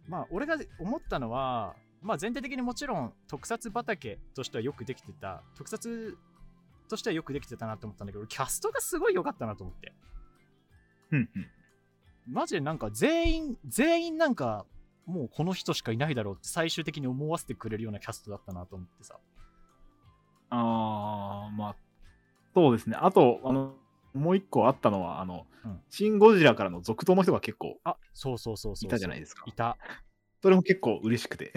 [0.09, 6.19] まあ俺が思ったのはまあ全体的にもちろん特撮畑としてはよくできてた特撮
[6.88, 9.93] としてはよくできてたなと思ったんだけどキャストがすごい良かったなと思って。
[11.12, 11.47] うんうん。
[12.29, 14.67] マジでなんか全員全員なんか
[15.07, 19.19] もうこの人しかいないだろうって最終的に思わせてくれるようなキャストだったなと思ってさ。
[20.51, 21.77] あー、まあ、
[22.55, 22.97] そうですね。
[23.01, 23.75] あと、あの、
[24.15, 25.81] もう一個あったのは、あの、うん。
[25.88, 28.88] シン・ゴジラからの続投の人が結構あそうそうそうそう。
[28.88, 29.45] いたじゃないですか。
[29.47, 29.79] いた
[30.42, 31.52] それも結構嬉しくて。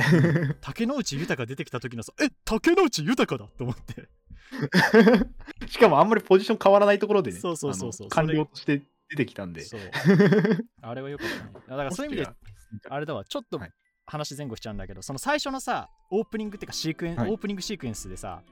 [0.61, 4.07] 竹野内豊出てきた時のさえ竹野内豊だと思って。
[5.67, 8.07] しかもあんまりポジション変わらないところでね、そうそうそうそう。
[8.11, 9.61] あの官僚として出てきたんで。
[9.61, 9.79] そう。
[10.81, 11.65] あれは良かったね。
[11.67, 12.31] だからそういう意味で
[12.89, 13.71] あれだわちょっとはい。
[14.07, 17.31] 話前後しちゃうんだけど、その最初のさオープニングっていうかシークエン、はい。
[17.31, 18.43] オープニングシークエンスでさ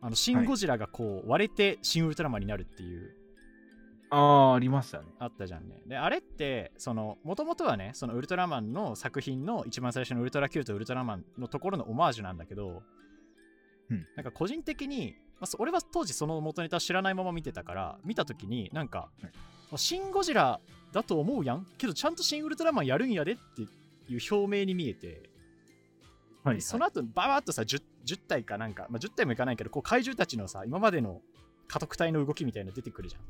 [0.00, 3.16] あのシン・ゴジラがこう割れてシン・ウルトラマンになるっていう
[4.14, 5.06] ああ、ありましたね。
[5.18, 5.82] あったじゃんね。
[5.86, 12.82] であれってそのもともとはねそのウルトラマンの作品の一番最初のウルトラ Q とウルトラマンのところのオマージュなんだけど、
[13.90, 14.06] うん。
[14.16, 19.78] なんか個人的に、まあそ俺は当時その元ネタ知らないまま見てたから見た時になんか、はい。
[19.78, 20.60] シン・ゴジラ
[20.92, 21.66] だと思うやん？
[21.76, 23.66] けどちゃんとシン・ウルトラマンやるんやでってい
[24.16, 25.30] う表明に見えて
[26.44, 31.22] はい、その後ババーっとさ 10, 10体かなんか、まあ、10体もいかないけどこう怪獣たちのさ今までの
[31.66, 33.22] 家督隊の動きみたいなの出てくるじゃん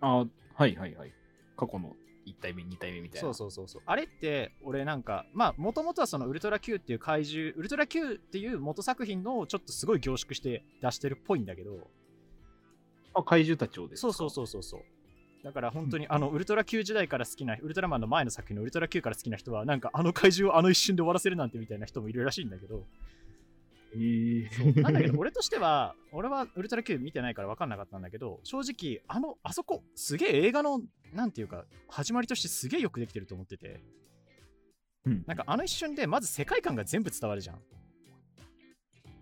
[0.00, 1.12] あーはいはいはい。
[1.56, 1.94] 過去の
[2.26, 3.28] 1体目、2体目みたいな。
[3.28, 3.82] そうそうそうそう。
[3.86, 11.88] あれって俺なんかまあもともとはそのウルトラ Q っていう怪獣ウルトラ Q っていう元作品のちょっとすごい凝縮して出してるっぽいんだけど。
[13.16, 14.12] あ怪獣たちをですか？
[14.12, 14.80] そうそうそうそうそう。
[15.44, 22.82] だから本当にあのウルトラ Q 時代から好きなウルトラマンの前の作品のウルトラ Q から好きな人はなんかあの怪獣をあの一瞬で終わらせるなんてみたいな人もいるらしいんだけど
[23.94, 30.80] えー、なんだけど俺としては俺はウルトラ Q 見てないから分かんなかったんだけど正直あのあそこすげえ映画の
[31.12, 33.80] なんていうか始まりとしてすげえよくできてると思ってて。
[35.06, 37.58] うん、なんかあの一瞬でまず世界観が全部伝わるじゃん。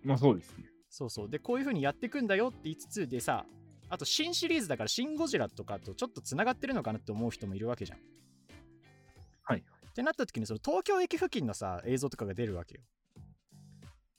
[0.05, 0.65] まあそうですね。
[0.89, 1.29] そうそう。
[1.29, 3.45] でこういう風にやっていくんだよって言いつつでさ
[3.89, 7.99] あと新シリーズだからシン・ゴジラとかとちょっとつながってるのかなって思う人もいるわけじゃん。
[9.43, 9.59] はい。
[9.59, 12.81] ってなった時にその東京駅付近のさ映像とかが出るわけよ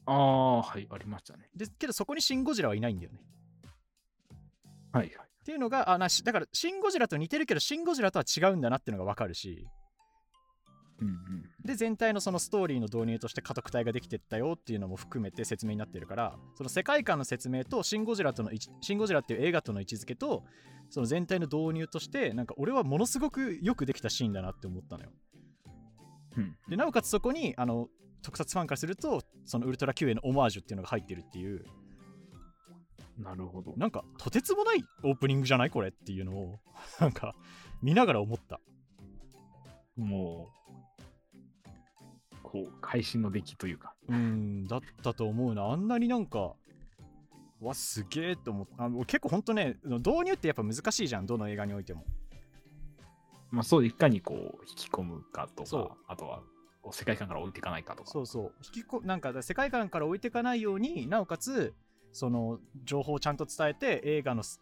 [0.05, 1.49] ああ、はい、ありましたね。
[1.55, 3.19] でけどそこにシン・ゴジラはいないんだよね
[4.91, 5.27] はいはい。
[5.43, 9.67] っていうのがあなしだからシン・ゴジラと似てるけどシン・ゴジラとは違うんだなっていうのが分かるし
[10.99, 11.15] うんうん。
[11.65, 20.43] で全体のそのストーリーの導入として家督隊ができてったよっていうのも含めて説明になってるからその世界観の説明とシン・ゴジラとのシン・ゴジラっていう映画との位置づけと
[20.89, 25.09] その全体の導入としてなんか俺はものすごくよくできたシーンだなって思ったのよ
[26.37, 27.87] うん、でなおかつそこにあの
[28.21, 31.65] 特撮ファンからするとそのウルトラ Q へのオマージュっていうのが入ってるっていう。
[33.17, 33.73] なるほど。
[33.77, 36.59] なんかとてつもないオープニングじゃないこれっていうのを
[36.99, 37.35] なんか
[37.81, 38.59] 見ながら思った。
[39.95, 40.49] も
[42.33, 43.93] う、こう、会心の出来というか。
[44.07, 45.65] うんだったと思うな。
[45.65, 46.55] あんなになんか
[47.61, 48.89] わすげえと思った。
[49.05, 52.05] 結構ほんとね導入ってやっぱ難しいじゃんどの映画においても
[53.53, 56.41] まあそう、いかにこう、引き込むかとか、あとは、
[56.91, 58.09] 世界観から置いていかないかとか。
[58.09, 58.53] そうそう。
[58.65, 61.73] 引きこなんか世界観から置いていかないようになおかつ
[62.11, 64.59] その情報をちゃんと伝えて映画のす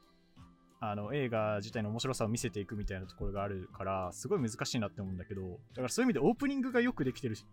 [0.80, 7.46] あの映画自体の面白さを見せていくみたいなところがあるからすごい難しいなって思うんだけどだからそういう意味でオープニングがよくできてるし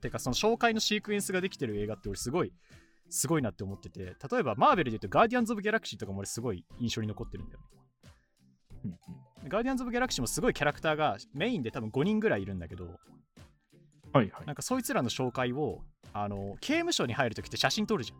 [0.00, 2.52] てかその紹介のシークエンスができてる映画って俺すごい
[3.10, 7.66] すごいなって思ってて例えばマーベルで言うとガーディアンズ・オブ・ギャラクシーとかも俺すごい印象に残ってるんだよね。
[8.84, 12.98] うんうんガーディアンズ・オブ・ギャラクシーもすごいキャラクターがメインで多分5人ぐらいいるんだけど
[14.12, 14.54] はいはいなん。
[14.54, 15.80] かそいつらの紹介を
[16.12, 18.18] あの刑務所に入るときって写真撮るじゃん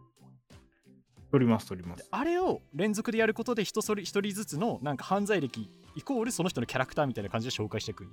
[1.30, 2.08] 撮ります、撮ります。
[2.10, 8.06] あれを連続でやることで人それ一人ずつのなんか犯罪歴イコールその人のキャラクターみたいな感じで紹介していく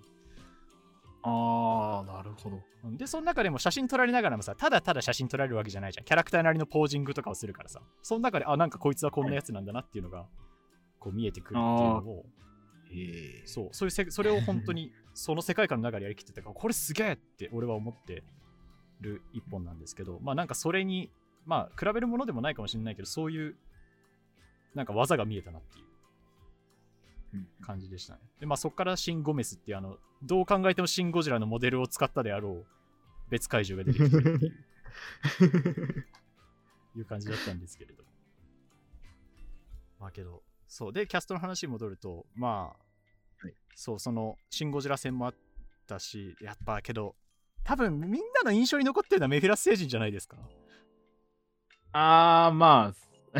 [1.24, 2.62] ああ、なるほど。
[2.98, 10.26] でその中でも写真撮られながらもさただただ写真撮られるわけじゃないじゃんキャラクターなりのポージングとかをするからさその中であなんかこいつはこんなやつなんだなっていうのが
[11.00, 12.26] こう見えてくるっていうのを
[12.92, 18.24] ええそうそういうせそれを本当にその世界観の中でやりきってたからこれすげえって俺は思って
[19.02, 21.12] る一本なんですけどまあなんかそれに
[21.46, 23.56] まあ比べるものでもないかもしれないけどそういう
[24.74, 25.86] なんか技が見えたなっていう
[27.34, 28.20] うん感じでしたね。
[28.40, 32.66] でまあそこからシン・ゴメスっていうあのどう考えてもシン・ゴジラのモデルを使ったであろう
[33.30, 36.06] 別怪獣が出てきてるっていう
[37.00, 38.04] いう感じだったんですけれど。
[40.00, 40.44] まあけど、
[40.76, 40.94] そう。
[40.94, 45.34] で、キャストの話に戻ると、まあ、はいそう、その、シン・ゴジラ戦もあっ
[45.88, 47.16] たし、やっぱけど、
[47.64, 50.36] 多分みんなの印象に残ってるのはメフィラス星人じゃないですか。
[51.94, 53.40] あー、まあ。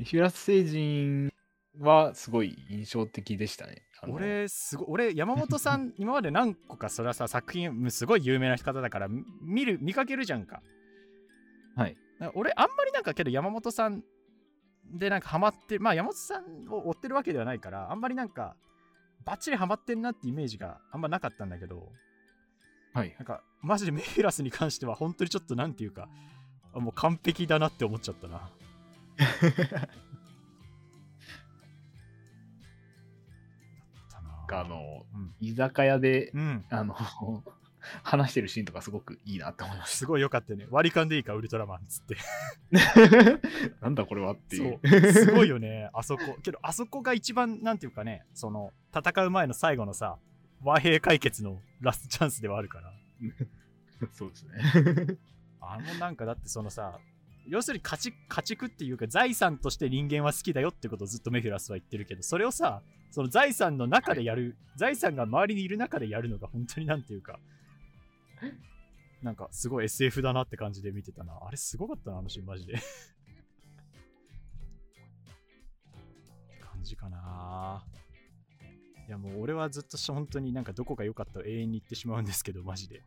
[0.00, 1.32] ミフィラス星人
[1.78, 3.84] はすごい印象的でしたね。
[4.08, 10.60] 俺、すごい、俺、山本さん、 今まで何個かそれはさ、作品、すごい有名な方だから、み見る、見かけるじゃんか。
[11.76, 11.96] はい。
[12.18, 14.02] な俺、あんまりなんかけど、山本さん
[14.92, 18.56] でなんかハマって、まあ、山本さんを追ってるわけではないから、あんまりなんか、
[19.24, 21.92] バッチリハマってんなってイメージがあんまなかったんだけど、
[22.94, 23.14] はい。
[23.18, 26.08] なんか、マジでメフィラスに関しては、本当にちょっとなんていうか、
[26.74, 28.50] あもう完璧だなって思っちゃったな
[34.50, 35.34] あの、うん。
[35.40, 36.64] 居酒屋で、うん。
[36.70, 36.96] あの、
[38.02, 40.66] 話してるシーンとかすごくいいなって思いましすごい良かったよね。
[40.70, 42.16] 割り勘でいいか、ウルトラマンっつって。
[42.16, 43.80] た。
[43.82, 44.80] なんだこれはっていう。
[44.82, 45.12] そう。
[45.12, 46.36] すごいよね、あそこ。
[46.42, 50.18] けど、あそこが一番、なんていうかね、その、戦う前の最後のさ、
[50.62, 52.92] 和平解決のラストチャンスではあるから。
[54.12, 55.18] そうですね。
[55.60, 56.98] あのなんかだってそのさ、
[57.46, 67.38] 要するに家畜家畜っていうか財産として人間は好きだよってことをずっとメフィラスは言ってるけど、それをさ、その財産の中でやる、財産が周りにいる中でやるのが本当になんていうか、
[69.22, 71.38] なんかすごい SF だなって感じで見てたな。
[71.42, 72.74] あれすごかったな、あのシーンマジで。
[76.60, 77.84] 感じかな。
[79.08, 83.02] いやもう俺はずっとし本当になんかどこが良かったを永遠に言ってしまうんですけど、マジで。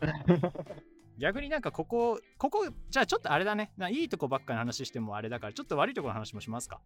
[1.18, 3.72] 逆になんかここ、ここ、じゃあちょっとあれだね。
[3.76, 6.80] ないいとこばっかの話してもあれだから、ちょっと悪いとこの話もしますか。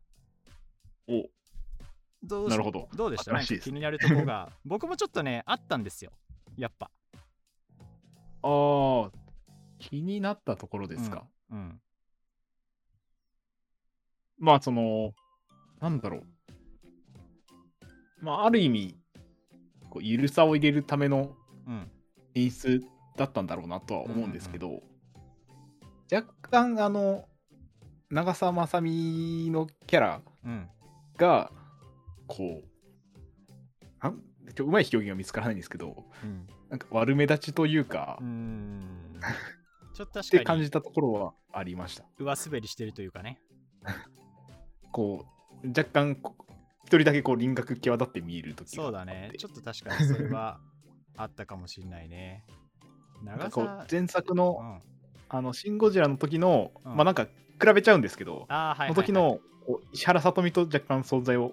[1.09, 1.31] お
[2.23, 3.33] どうしなるほどどうでした？
[3.33, 4.53] ね気になるとこが。
[4.67, 6.13] 僕もちょっとね、あったんですよ。
[6.57, 6.91] やっぱ。
[8.43, 9.11] ああ、
[9.79, 11.27] 気になったところですか？
[11.51, 11.81] うん。
[14.39, 15.13] まあ、その、
[15.81, 16.25] なんだろう。
[18.21, 18.99] まあ、ある意味、
[19.91, 21.35] こうゆるさを入れるための
[21.67, 21.91] うん。
[22.35, 22.85] 演出
[23.17, 24.83] だったんだろうなとは思うんですけど、
[26.13, 27.29] 若干、あの、
[28.11, 30.69] 長澤まさみのキャラうん。
[31.17, 31.51] が、
[32.27, 32.65] こう、
[34.01, 34.23] なん
[34.55, 36.47] ちょうまい表現が見つからないんですけど、うん。
[36.71, 39.21] なんか悪目立ちというか、うん。
[39.95, 42.05] ちょっとて確かに感じたところはありました。
[42.19, 43.41] 上滑りしてるというかね。
[44.93, 45.27] こ
[45.65, 46.17] う、若干
[46.85, 49.33] 一人だけこう輪郭際立って見えるときそうだね。
[49.37, 50.61] ちょっと確かにそれは
[51.17, 52.45] あったかもしれないね。
[53.23, 54.83] 長なんかこうさ、前作うの、ん。
[55.31, 57.27] あの、シン・ゴジラの時の、うんまあなんか
[57.61, 59.41] 比べちゃうんですけど、ああ、はいはい、の時、の
[59.93, 61.53] 石原さとみと若干存在を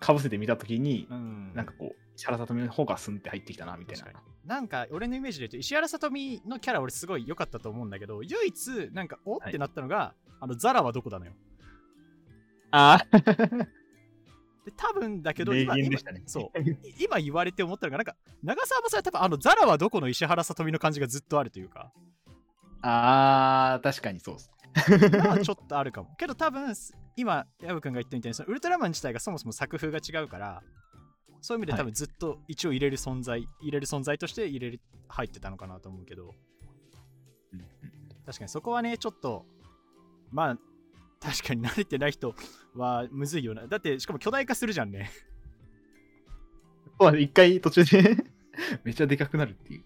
[0.00, 1.52] かぶせてみたときに、うん。
[1.54, 4.06] なんかこう、石原さとみの方がスンって入ってきたなみたいな。
[4.44, 11.32] なんか俺のイメージで言うと石原さとみのキャラ俺すごい良かったと思うんだけど唯一なんかおってなったのが、あのザラはどこだのよ。
[12.70, 16.22] ああ、で多分だけど名今ね。
[16.26, 16.58] そう。
[16.60, 21.92] い今言われて思ったのがなんか長澤まさみは多分あのザラはどこの石原さとみの感じがずっとあるというか。
[22.82, 24.50] ああ、確かにそうです。
[25.18, 26.14] まあちょっとあるかも。
[26.16, 26.74] けど多分
[27.16, 30.62] 今ヤブ君が言ったみたいにそのウルトラマン自体がそもそも作風が違うから
[31.40, 36.34] そういう意味で多分ずっと一応入れる存在、入れる存在として入れる入ってたのかなと思うけど。
[37.52, 37.66] うんうん
[38.26, 39.46] 確かにそこはねちょっと
[40.32, 40.58] まあ
[41.20, 42.34] 確かに慣れてない人
[42.74, 43.66] はむずいよな。
[43.68, 45.10] だってしかも巨大化するじゃんね。
[47.00, 48.24] そうだね一回途中で
[48.84, 49.84] めっちゃでかくなるっていう。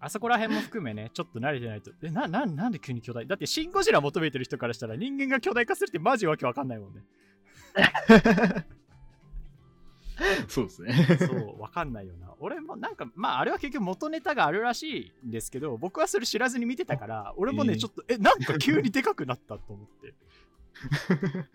[0.00, 1.92] あそこら辺も含めねちょっと慣れてないと。
[2.02, 3.26] えなななんで急に巨大？
[3.26, 7.04] だってシン・ゴジラ求めてる人からしたら人間が巨大化するってマジわけわかんないもんね
[10.48, 10.94] そうですね。
[11.18, 12.34] そうわかんないよな。
[12.38, 17.78] 俺もなんかまああれは結局元ネタがあるらしいんですけど僕はそれ知らずに見てたから俺もねえー。
[17.78, 20.14] ちょっとえなんか急にでかくなったと思って。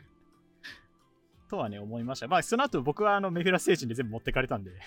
[1.50, 2.28] とはね思いました。
[2.28, 4.72] まあその後僕はあのメフィラス星人で全部持ってかれたんで。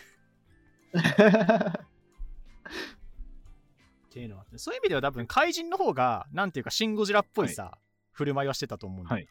[4.12, 7.78] っていうのはそういう意味では多分怪人の方がなんていうかシン・ゴジラっぽいさ、
[8.12, 9.26] 振る舞いはしてたと思うんだよ、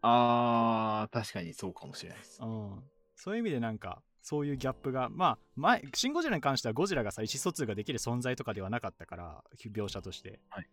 [0.00, 2.40] ああ、確かにそうかもしれないです。
[2.42, 2.82] うん、
[3.22, 10.68] そういう意味でなんかそういうギャップがまあ前シン・ゴジラに関してはゴジラがさ意思疎通ができる存在とかではなかったから描写として、はい。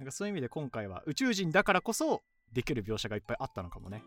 [0.00, 4.02] なんかそういう意味で今回は宇宙人だからこそできる描写がいっぱいあったのかもね、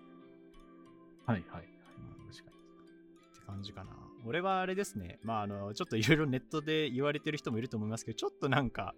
[1.26, 1.64] はいはい。
[1.64, 2.58] うん、確かに。
[2.58, 3.92] って感じかな。
[4.26, 5.20] 俺はあれですね。
[5.24, 8.96] まああのちょっといろいろネットで言われてる人もいると思いますけどちょっとなんか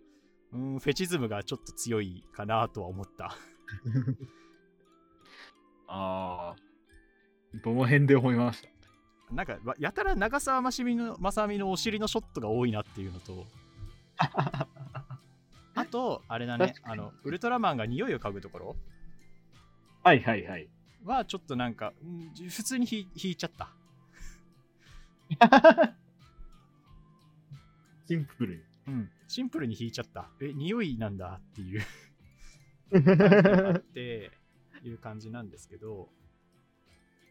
[0.51, 3.35] うんフェチズムがちょっと強いかなとは思った。
[5.87, 6.55] ああ、
[7.63, 8.78] どの辺で思いました？
[9.31, 13.45] なんかわやたら長澤ましみのまさみのお尻のショットが多いなっていうのと。
[15.75, 18.75] あとあれだねあのウルトラマンが匂いを嗅ぐところ。
[20.03, 20.67] はいはいはい。
[21.05, 23.69] はちょっとなんか、うん普通にひ引いちゃった。
[28.07, 28.61] シンプルに。
[28.87, 29.11] うん。
[29.27, 30.29] シンプルに引いちゃった。
[30.41, 31.81] え匂いなんだっていう。
[33.75, 34.31] あって
[34.83, 36.09] いう感じなんですけど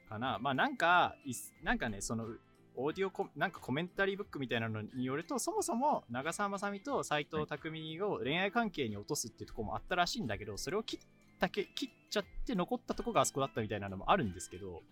[0.09, 1.15] かなまあなんか
[1.63, 2.27] なんかねその
[2.77, 11.01] オーディオコなんかコメンタリーブックみたいなのによるとそもそも長澤まさみと斎藤匠を恋愛関係に落とすっていうところもあったらしいんだけどそれを切っ
[11.41, 14.83] たけ切っちゃって残ったとこがあそこだったみたいなのもあるんですけど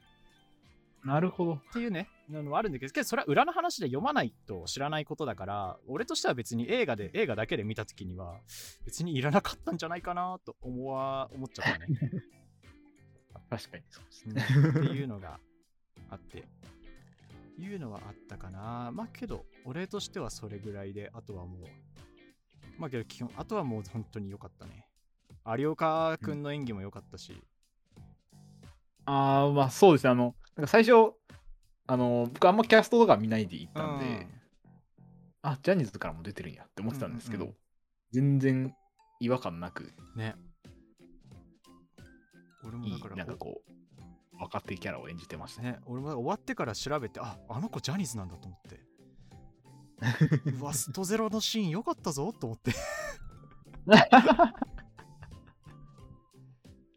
[1.07, 1.55] なるほど。
[1.55, 8.41] っていうね、のもあるんだけど、けどそれは裏の話で読まないと知らないことだから、俺としては別に映画で、映画だけで見たときには、
[8.85, 11.87] 別にいらなかったんじゃないかなと思わ、思っちゃったね。
[13.49, 14.45] 確かにそうですうんね。
[14.87, 15.39] っていうのが
[16.11, 16.45] あって、
[17.59, 18.91] いうのはあったかな。
[18.93, 21.61] まあけど、俺としてはそれぐらいで、あとはもう、
[22.79, 24.87] まあけど基本、あとはもう本当に良かったね。
[25.59, 27.41] 有岡くんの演技も良かったし、
[29.05, 30.11] ああ、まあそうですね。
[30.11, 31.13] あの、なんか最初、
[31.87, 34.27] あの、僕あんまキャストとか見ないで行ったんで、うん
[35.43, 37.57] あ、ジャニーズからも出てるんやって思ってたんですけど、うんうん
[38.13, 38.75] 全然
[39.21, 40.37] 違和感なく、ね。
[42.67, 43.73] 俺もだから、なんかこう、
[44.39, 45.73] 若手キャラを演じてましたね。
[45.73, 48.81] ね、俺も終わってから調べて、ああの子ジャニーズなんだと思って。
[50.61, 52.73] うわ、ストゼロのシーン良かったぞと思って。
[52.75, 52.75] っ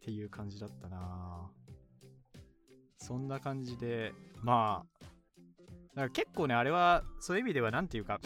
[0.01, 1.51] ていう感じだったな
[2.97, 5.05] そんな感じで、まあ、
[5.95, 8.19] だから結構ね、あれは、そういう意味では、なんていうか、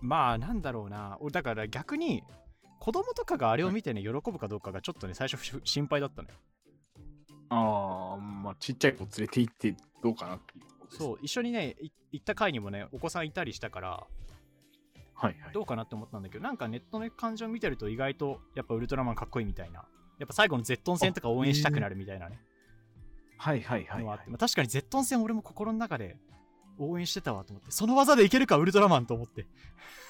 [0.00, 2.22] まあ、なんだろうな、俺だから逆に、
[2.80, 6.34] 子供とかがあれを見てね、喜ぶかどうかがちょっとね、最初ふ心配だったのよ。
[7.50, 10.98] ああ、まあちっちゃい子連れて行ってどうかなっていうところです。
[10.98, 14.06] そう、一緒にね、い行った回にもね、お子さんいたりしたから、
[15.14, 15.52] はいはい。
[15.52, 19.84] どうかなって思ったんだけど、なんかネットの感じを見てると意外とやっぱウルトラマンかっこいいみたいな。
[20.18, 22.40] やっぱ最後のゼットン戦とか応援したくなるみたいなね。
[23.36, 26.16] はいはいはい、はい確かにゼットン戦俺も心の中で
[26.78, 29.46] 応援してたわと思って、その技でいけるかウルトラマンと思って。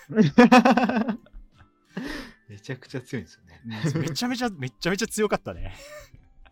[2.51, 3.63] めちゃくちゃ強いんですよね。
[3.95, 5.73] うんめちゃめちゃ、めちゃめちゃ強かったね。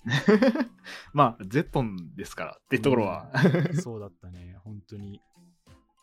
[1.13, 3.33] まあ、ゼットンですからってところは。
[3.83, 5.21] そうだったね、本当に。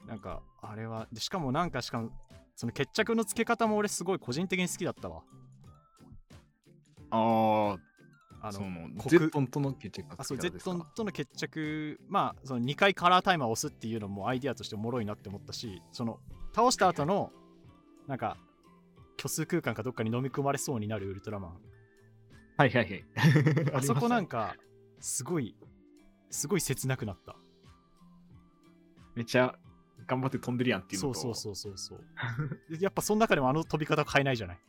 [0.06, 2.12] なんか、あれは、でしかもなんか、しかも、
[2.58, 5.24] その決着のつけ方も俺すごい個人的に好きだったわ。
[7.12, 7.78] あ
[8.42, 16.20] あ、あの、ゼットンとの決着があそうゼットンとの決着、まあ、その2回カラータイマーを押すっていうのもアイディアとしておもろいなって思ったし、その
[16.54, 17.32] 倒した後の、
[18.08, 18.38] なんか、
[19.26, 21.58] 虚数空間かどっかに飲み込まれそうになるウルトラマン。
[22.58, 23.06] はいはいはい。
[23.74, 24.56] あそこなんか。
[25.00, 25.56] すごい、
[26.30, 27.36] すごい切なくなった。
[29.16, 29.58] めっちゃ
[30.08, 31.20] 頑張って飛んでるやんっていうのと。
[31.20, 32.04] そうそうそうそうそ
[32.76, 32.78] う。
[32.80, 34.60] やっぱその中でもあの飛び方変えないじゃない。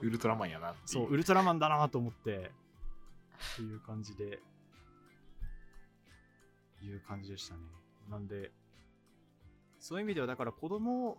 [0.00, 2.50] ウルトラマンやなそう、ウルトラマンだなと思って、
[3.54, 4.40] っていう感じで、
[6.82, 7.60] いう感じでしたね。
[8.08, 8.52] なんで、
[9.80, 11.18] そういう意味では、だから子供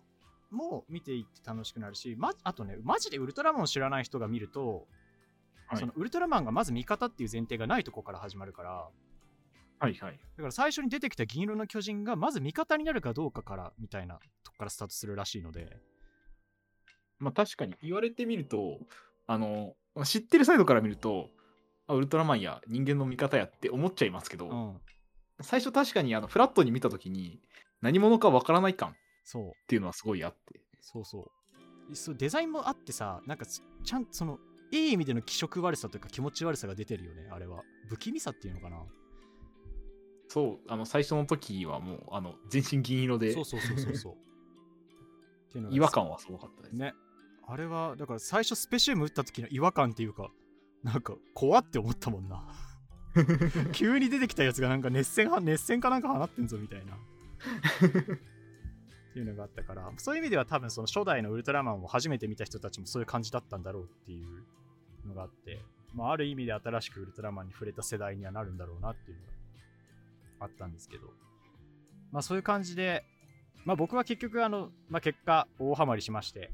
[0.52, 4.88] も見ていって楽しくなるし、ま、あとね、マジでウルトラマンを知らない人が見ると、
[5.68, 5.80] はい。
[5.80, 8.90] そのウルトラマンがまず味方っていう前提がないとこから始まるから、
[9.80, 10.14] はいはい。
[10.14, 15.78] だから最初に出てきた銀色の巨人がまず味方になるかどうかからみたいなとこからスタートするらしいので、
[17.20, 18.80] まあ確かに言われてみると、
[19.28, 21.30] あの、知ってるサイドから見ると、
[21.88, 24.78] あウルトラマンや人間の味方やって思っちゃいますけど、うん、
[25.42, 27.40] 最初確かにあのフラットに見たときに
[27.82, 28.92] 何者かわからない感っ
[29.30, 29.68] そう。
[29.68, 30.60] ていうのはすごいあって。
[30.82, 31.32] そうそ
[31.92, 31.96] う。
[31.96, 34.39] そうデザインもあってさ、なんかちちゃんとその、
[34.72, 37.62] いい意味での気色悪さというか気持ち悪さが出てるよね、あれは。
[37.88, 38.78] 不気味さっていうのかな。
[40.28, 44.13] そう、あの最初の時はもうあの全身銀色でそうそうそうそうそう。
[44.13, 46.76] っていうのが違和感はすごかったです。
[46.76, 46.94] ね。
[47.48, 50.32] あれは、だから最初スペシウム打った時の違和感っていうか、
[50.84, 52.48] なんか怖って思ったもんな。
[53.74, 56.98] 急に出てきたやつがなんか熱線は熱線かなんか放ってんぞみたいな。
[59.10, 65.60] っていうのがあったから、そういう意味では多分その初代のウルトラマンを初めて見た人たちもそういう感じだったんだろうっていうのがあって、
[65.94, 69.23] まあ、ある意味で新しくウルトラマンに触れた世代にはなるんだろうなっていうの
[70.40, 71.08] があったんですけど、
[72.12, 73.04] まあそういう感じで、
[73.65, 76.52] まあ僕は結局あの、まあ結果大ハマりしまして、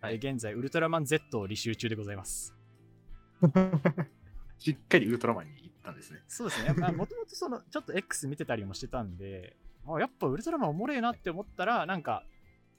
[0.00, 2.54] はいえー現在ウルトラマン Z を履修中でございます。
[4.58, 6.20] しっかりウルトラマンに行ったんですね。
[6.28, 6.74] そうですね。
[6.74, 9.56] まあ、もともとその、ちょっと X 見てたりもしてたんで、
[9.86, 12.24] あやっぱウルトラマンおもれえなって思ったら、なんか、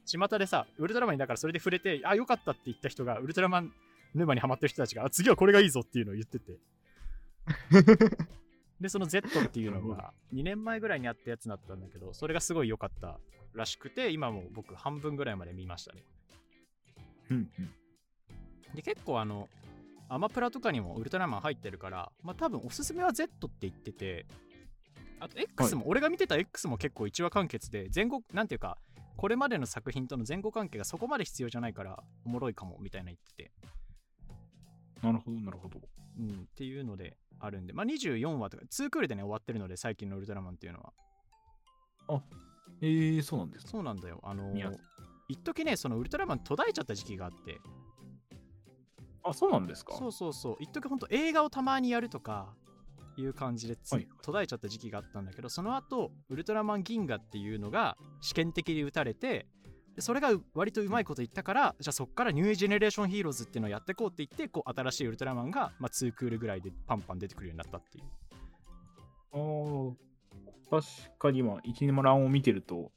[0.06, 3.74] 巷でさ、ウルトラマンにだからそれで触れて、あ、よかったって言った人が、ウルトラマン
[4.14, 6.60] 沼にハマってる人たちが、あ次はこれがいいぞっていうのを言ってて。
[8.80, 13.20] で、その Z っていうのが2年前ぐらいにあったやつだったんだけど、それがすごい良かった
[13.54, 16.04] らしくて、今も僕半分ぐらいまで見ましたね。
[17.30, 18.76] うんうん。
[18.76, 19.50] で、結構あの、
[20.10, 24.26] アマプラとかにもウルトラマン入ってるから、まあ多分おすすめは Z って言ってて、
[25.22, 28.80] あと X も、俺が見てた X も結構1話完結で、前後、なんていうか、
[29.18, 33.52] これまでの作品との前後関係がそこまで必要じゃないから、おもろいかもみたいな言ってて、
[35.04, 35.80] なるほど、なるほど。
[36.18, 40.80] うん、っていうのであるんで、まあ24話とか、2クールでね、終わってるので、最近のウルトラマンっていうの
[42.08, 42.24] は。
[42.82, 43.72] えー、そうなんですか。
[43.72, 44.20] そうなんだよ。
[44.24, 44.52] あの
[45.28, 47.60] 一時ね、そのウルトラマン途絶えちゃった時期があって、
[49.24, 49.96] あ、そうなんですか。
[49.96, 52.56] そうそうそう一時ほんと映画をたまにやるとか
[53.20, 59.48] いう感じでつ、はい途絶えちゃった時期があったんだけどその後ウルトラマン銀河っていうのが試験的に打たれて
[59.96, 68.04] でそれが割とうまいこと言ったから、じゃあそっからニュージェネレーションヒーローズっていうのをやっていこうって言ってこう新しいウルトラマンが、まあ、2クールぐらいでパンパン出てくるようになったっていう。
[69.34, 69.94] あー
[70.70, 70.86] 確
[71.20, 72.94] かに今、一年もランを見てると、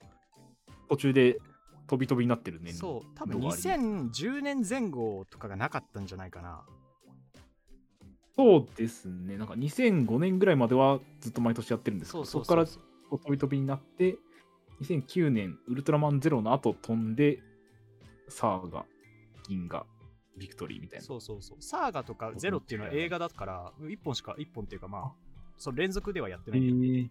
[0.89, 1.41] 途中で
[1.89, 2.73] 飛び飛びになってるね。
[2.73, 6.62] そう多分動画あり2010年前後とかがなかったんじゃないかな
[8.37, 9.37] そうですね。
[9.37, 14.16] なんか2005年ぐらいまではずっと毎年やってるんですけど、そこから飛び飛びになって、
[14.82, 17.41] 2009年、ウルトラマンゼロの後飛んで、
[18.28, 18.85] サーガ、
[19.49, 19.87] 銀河、
[20.37, 21.05] ビクトリーみたいな。
[21.05, 21.59] そうそうそう。
[21.61, 25.12] サーガとかゼロっていうのは映画だから、1本しか、1本っていうかまあ、
[25.57, 27.09] その連続ではやってないんだよねへー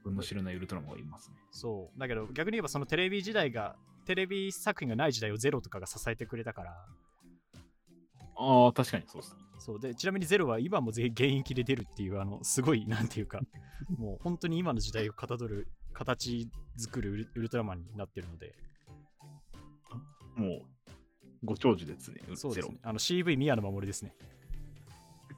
[0.00, 1.36] 自分の知らないウルトラマンがいますね。
[1.50, 1.98] そう。
[2.00, 6.86] だけど逆に言えばそのテレビ時代が、テレビ作品がない時代をゼロとかが支えてくれたから、
[8.40, 9.40] ああ、確かにそうですね。
[9.58, 9.80] そう。
[9.80, 13.40] で、ちなみにゼロは今もぜ現役で出るっていう、あの、すごい、なんていうか、
[13.98, 18.54] もう本当に今の時代をかたどる、形作るウルウルトラマンになってるので、
[20.36, 20.62] もう、
[21.44, 22.78] ご長寿ですね、ゼロそうですね。。
[22.82, 24.14] あの CV 宮野真守ですね。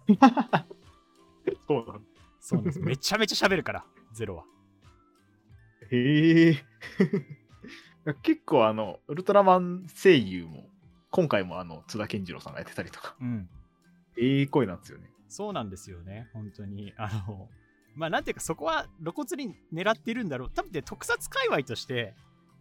[1.67, 2.07] そうなん
[2.41, 2.81] そうなんです。
[2.81, 4.45] めちゃめちゃ喋るから、ゼロは。
[5.91, 6.65] へえ。
[8.23, 10.72] 結構あの、ウルトラマン声優も、
[11.13, 13.49] 今回もあの、津田健次郎さんがやってたりとか、うん。
[14.17, 15.11] ええ声なんですよね。
[15.29, 16.93] そうなんですよね、本当に。
[16.97, 17.49] あの、
[17.95, 20.51] まあ、なんていうか、そこは露骨に狙っているんだろう。
[20.51, 22.15] 多分ね、特撮界隈として、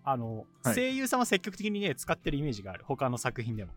[0.04, 2.84] あの、はい声優さんは積極的にね、使ってるイメージがある。
[2.86, 3.72] 他の作品でも。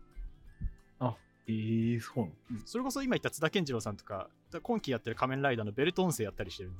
[1.47, 2.31] ええそうなの
[2.65, 4.29] それこそ今言った津田健次郎さんとか、
[4.63, 6.73] 今期やってる仮面ライダーのベルト音声やったりしてるん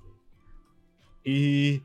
[1.25, 1.81] ええ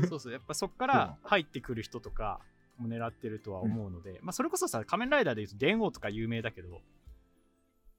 [0.00, 2.40] で、 そうそう、やっぱそこから入ってくる人とか
[2.78, 6.80] も狙ってるとは思うので、まあ、それこそさ、仮面ライダーで言うと電王とか有名だけど、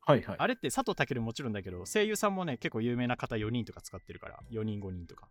[0.06, 0.36] はいはい。
[0.38, 5.28] あれって佐藤健もちろんだけど、声優さんもね、結構有名な方4人とか使ってるから、4人5人とか。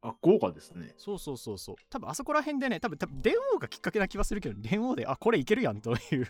[0.00, 0.94] あ、豪華ですね。
[0.98, 1.76] そうそうそうそう。
[1.90, 6.28] 多分あそこら辺でね、多分多分電王がきっかけな気はするけど、電王で、あ、これいけるやんという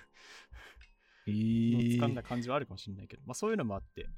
[1.27, 4.09] えのをえ掴んだ感じはあるかもしれないけど、まあそういうのもあって。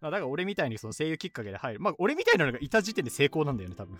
[0.00, 1.80] まあだから俺みたいにその声優きっかけで入る。
[1.80, 3.98] まあ俺みたいなのがいた時点で成功なんだよね、多分。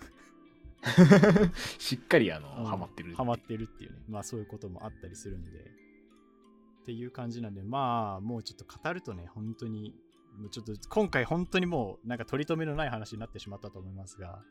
[1.79, 3.15] しっかりあの、うんハマってる。
[3.15, 3.99] ハマってるっていうね。
[4.07, 5.49] まあそういうこともあったりするんで。
[6.83, 9.95] っていう感じなんで、まあもうちょっと語るとね、本当に、
[10.37, 14.43] もうちょっと今回本当にもうなんか取り留めのない話になってしまったと思いますが、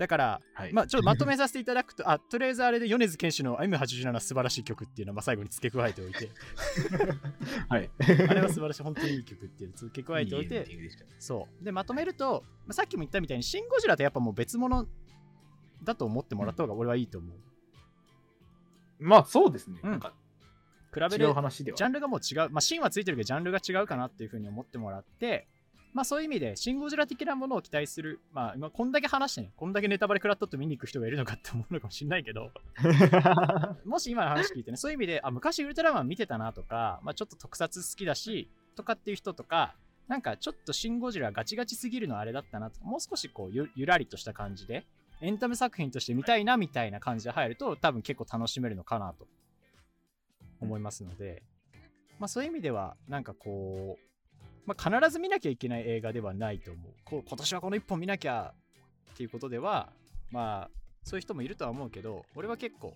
[0.00, 0.72] だから、はい。
[0.72, 6.30] まあ、ちょっとまとめさせていただくと、あ、とりあえずあれで米津玄師の M87 素晴らしい曲っていうのをまあ最後に付け加えておいて、
[7.68, 7.90] はい。
[8.30, 10.66] あれは素晴らしい、本当にいい曲っていうのを付け加えておいて、
[11.18, 11.64] そう。
[11.64, 14.86] で、まとめると、まあ、さっきも言ったみたいに、シン・ゴジラってやっぱもう別物
[15.84, 17.30] だと思ってもらった方が俺はいいと思う。
[18.98, 19.80] まあそうですね。
[19.82, 20.12] うんなんか
[20.92, 21.76] 比べ違るう話では。
[21.76, 25.46] ジャンルがもう違う、まあ、シンはついてるけど、ジャンルが違うかなっていうふうに思ってもらって、
[25.92, 32.50] まあそういう意味で、シン・ゴジラ的なものを期待する、まあ今こんだけ話してね、こんだけネタバレ食らったと見に行く人がいるのかって思うのかもしれないけど、
[33.84, 39.74] もし今の話聞いてね、そういう意味で、あ、昔ウルトラマン見てたなとか、まあちょっと特撮好きだし、とかっていう人とか、
[40.06, 44.86] なんかちょっとシン・ゴジラガチガチすぎるのあれだったなとか、もう少しこうゆゆらりとした感じで、
[45.20, 49.26] エンタメ作品として見たいなみたいな感じで入ると、多分結構楽しめるのかなと
[50.60, 51.42] 思いますので、
[52.18, 54.10] まあそういう意味では、なんかこう、
[54.66, 56.92] まあ、必ず見なきゃいけない映画ではないと思う。
[57.04, 58.54] こう今年はこの一本見なきゃ
[59.14, 59.90] っていうことでは、
[60.30, 60.70] まあ、
[61.02, 62.94] そういう人もいるとは思うけど、俺は結構、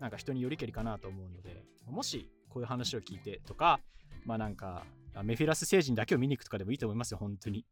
[0.00, 3.80] なんか人によりけりかなと思うので、もしこういう話を聞いてとか、
[4.24, 4.84] まあなんか、
[5.14, 7.64] あメフィラス星人だけを見に行くとかでもいいと思いますよ、本当に。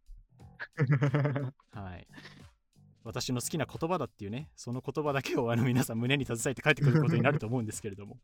[1.72, 2.06] はい。
[3.06, 8.18] 私の好きな言葉だっていうね、その言葉だけをあの皆さん胸に携えて帰ってくることになると思うんですけれども、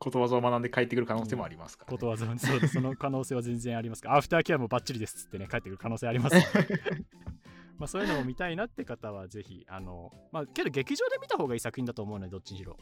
[0.00, 6.36] ことわざを学んで帰ってくる可能性もありますから、ねことわざそその可能性は全然ありますが、アフターケアもバッチリですってね、帰ってくる可能性あります
[7.78, 12.76] まあそういうのも見たいなって方はぜひ、あの、まあけど劇場で見た方がいい作品だと思うので、どっちにしろ。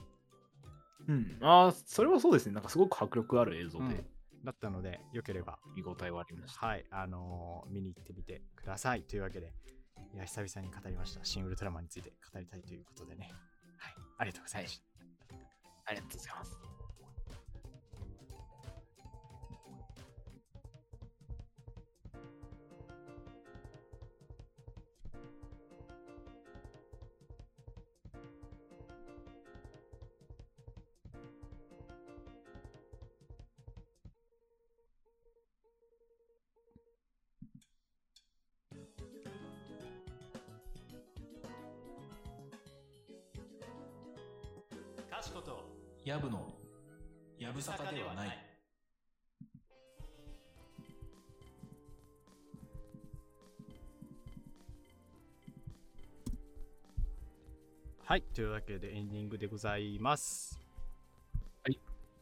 [1.07, 1.37] うん。
[1.43, 2.53] ああ、それはそうですね。
[2.55, 3.85] なんかすごく迫力ある映像で。
[3.85, 4.07] うん
[4.45, 6.67] だったので、よければ、見応えはありました。
[6.67, 9.03] はい、あのー見に行ってみてください。
[9.03, 9.53] というわけで、
[10.15, 11.25] いや、久々に語りました。
[11.25, 13.31] 新ウルトラマンについて語りたいということでね。
[13.79, 14.85] はい、ありがとうございました。
[15.87, 16.78] ありがとうございます。
[45.19, 45.65] かしこと
[46.05, 46.55] やぶの
[47.41, 48.39] やぶさかではない
[58.05, 60.59] はい、というわけでエンディングでございます。
[61.63, 61.79] はい。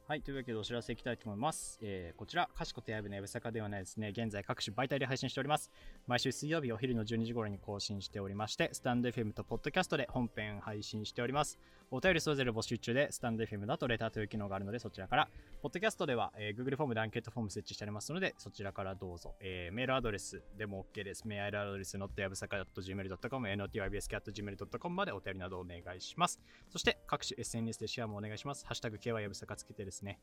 [0.09, 1.81] はい、というわけでお知らせいきたいと思います。
[1.83, 5.69] えーこちら、かしことやぶのやぶさかではないですね、現在各種媒体で配信しております。
[6.07, 11.59] 毎週水曜日お昼の12時頃に更新しておりまして、スタンド FM とポッドキャストで本編配信しております。
[11.91, 15.29] お便りそれぞれ募集中で、スタンド FM だとレターという機能があるので、そちらから、
[15.63, 19.35] ポッドキャストでは、えー Google フォームでアンケートフォーム設置してありますので、そちらからどうぞ。
[19.41, 21.27] えーメールアドレスでも OK です。
[21.29, 26.41] メールアドレス notyabsaka.gmail.com、notybsk.gmail.com までお便りなどお願いします。
[26.71, 28.67] そして各種 SNS でシェアもお願いします。
[28.67, 30.19] ハッシュタグ KY やぶさかつけてですね。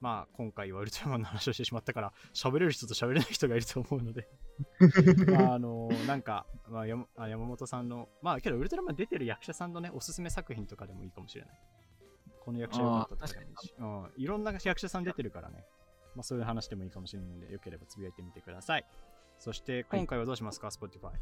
[0.00, 4.28] まあ今回はウルトラマンの話をしてしまったから喋れる人と喋れない人がいると思うので。
[5.32, 11.60] まああのなんか、まあ、山あ山本さんのまあけどウルトラマン出てる役者さんのねおすすめ作品とかでもいいかもしれない。
[12.40, 15.64] この役者良かったとかでもいいし、うん、いろんな役者さん出てるからね。
[16.14, 18.86] まあそういう話でもいいかもしれないのでよければつぶやいてみてください。
[19.38, 21.12] そして今回はどうしますか、Spotify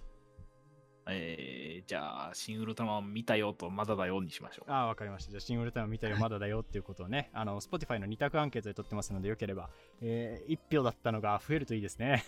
[1.07, 4.71] えー、じゃあ、新ウルトラマン見たよとまだだよにしましょう。
[4.71, 5.31] ああ、わかりました。
[5.31, 12.25] じゃあ、新ウルトラマン見たよ、 まだだよっていうことをね、あの、Spotify の2択アンケートで取ってますので、よければ、えー、1票だったのが増えるといいですね。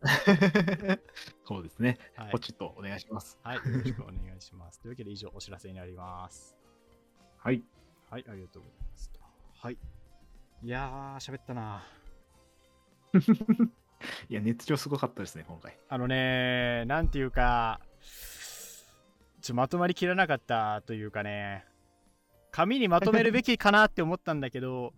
[1.44, 1.98] そうですね。
[2.14, 2.38] はいポ。
[2.38, 3.38] チッとお願いします。
[3.42, 4.80] はい、よろしくお願いします。
[4.80, 6.56] というわけで、以上、お知らせになります。
[7.38, 7.64] はい。
[8.10, 9.10] はい、ありがとうございます。
[9.60, 9.78] はい。
[10.62, 11.82] いやー、喋ったな。
[14.28, 15.76] いや、熱量すごかったですね、今回。
[15.88, 17.80] あのね、なんていうか、
[19.40, 21.64] ちょまとまりきらなかったというかね、
[22.50, 24.92] 紙にまとめるべきかなって思ったんだけど、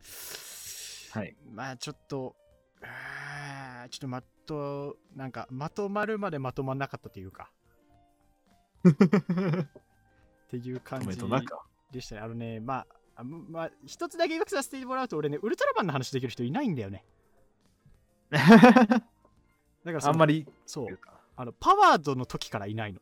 [1.12, 1.36] はい。
[1.52, 2.36] まあちょっと、
[3.90, 7.50] ちょっとまと、なんかまとまるまでまとまんなかったというか、
[8.84, 8.90] っ
[10.48, 11.06] ていう感じ。
[11.92, 12.20] でしたね。
[12.20, 12.86] あのね、まあ、
[13.16, 17.04] あまあ、一つだけ言い訳させてもらうと、俺ね、ウルトラマンの話できる人いないんだよね。
[18.30, 19.04] だか
[19.84, 20.98] らあんまり、そう
[21.36, 23.00] あのパワードの時からいないの。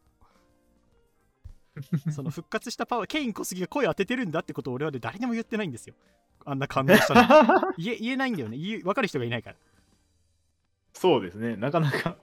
[2.12, 5.95] その復活したパワー、ケイン小杉が声当ててるんだってことを俺はね、誰にも言ってないんですよ。
[6.45, 7.72] あんな感動したの。
[7.79, 8.57] 言え言えないんだよね。
[8.57, 9.57] 言え分かる人がいないから。
[10.95, 11.57] そうですね。
[11.57, 12.16] なかなか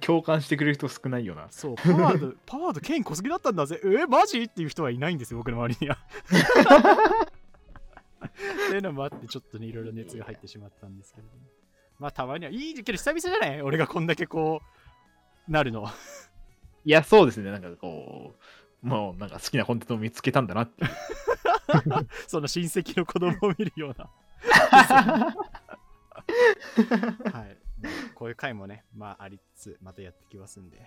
[0.00, 1.46] 共感してくれる人少ないよな。
[1.50, 3.80] そう、パワード、 パワード、ケイン小杉だったんだぜ。
[3.84, 4.42] え、マジ？
[4.42, 5.98] っていう人はいないんですよ、僕の周りには。
[8.26, 8.28] っ
[8.70, 11.42] ていうのもあって、ちょっとね、いろいろ熱が入ってしまったんですけれども。
[11.98, 13.62] まあ、たまには、いいけど、久々じゃない？
[13.62, 14.60] 俺がこんだけこ
[15.48, 15.88] う、なるの。
[16.84, 17.50] いや、そうですね。
[17.50, 18.42] なんかこう、
[18.82, 20.84] もうなんか好きなコンテンツを見つけたんだなって。
[22.28, 24.10] その親戚の子供を見るような。
[27.32, 27.58] はい。
[27.80, 30.80] まあこういう回もね、まあ、ありつつ、またやってきますんで、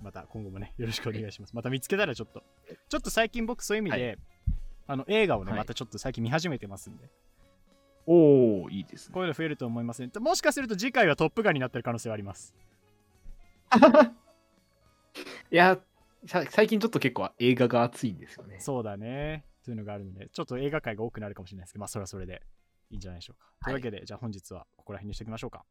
[0.00, 1.54] また今後もね、よろしくお願いします。
[1.54, 2.42] また見つけたらちょっと、
[2.88, 4.18] ちょっと最近僕そういう意味で、
[4.86, 7.08] あの映画をね、はいまたちょっと最近見始めてますんで、
[8.06, 9.14] おおいいですね。
[9.14, 10.10] こういうの増えると思いますね。
[10.18, 12.54] もしかすると次回はトップガンになってる可能性はあります。
[15.50, 15.80] いや、さ
[16.26, 18.60] 最近ちょっと結構映画が熱いんですよね。
[18.60, 19.44] そうだね。
[19.64, 22.42] というのがあるので、ちょっと映画界が多くなるかもしれないですけど、まあ、それはそれで
[22.90, 23.48] いいんじゃないでしょうか。
[23.64, 25.64] というわけで、じゃあ本日はここら辺にしておきましょうか。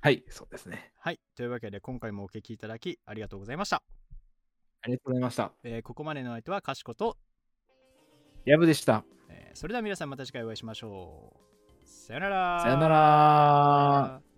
[0.00, 0.92] はい、そうですね。
[0.98, 1.20] はい。
[1.34, 3.82] というわけで、今回もお聞きいただきありがとうございました。
[4.82, 5.52] ありがとうございました。
[5.62, 7.16] えーここまでの相手はかしこと、
[8.44, 9.04] やぶでした。
[9.30, 11.32] えーそれでは皆さんまた次回お会いしましょ
[11.84, 11.86] う。
[11.86, 12.60] さよなら。
[12.60, 14.33] さよなら。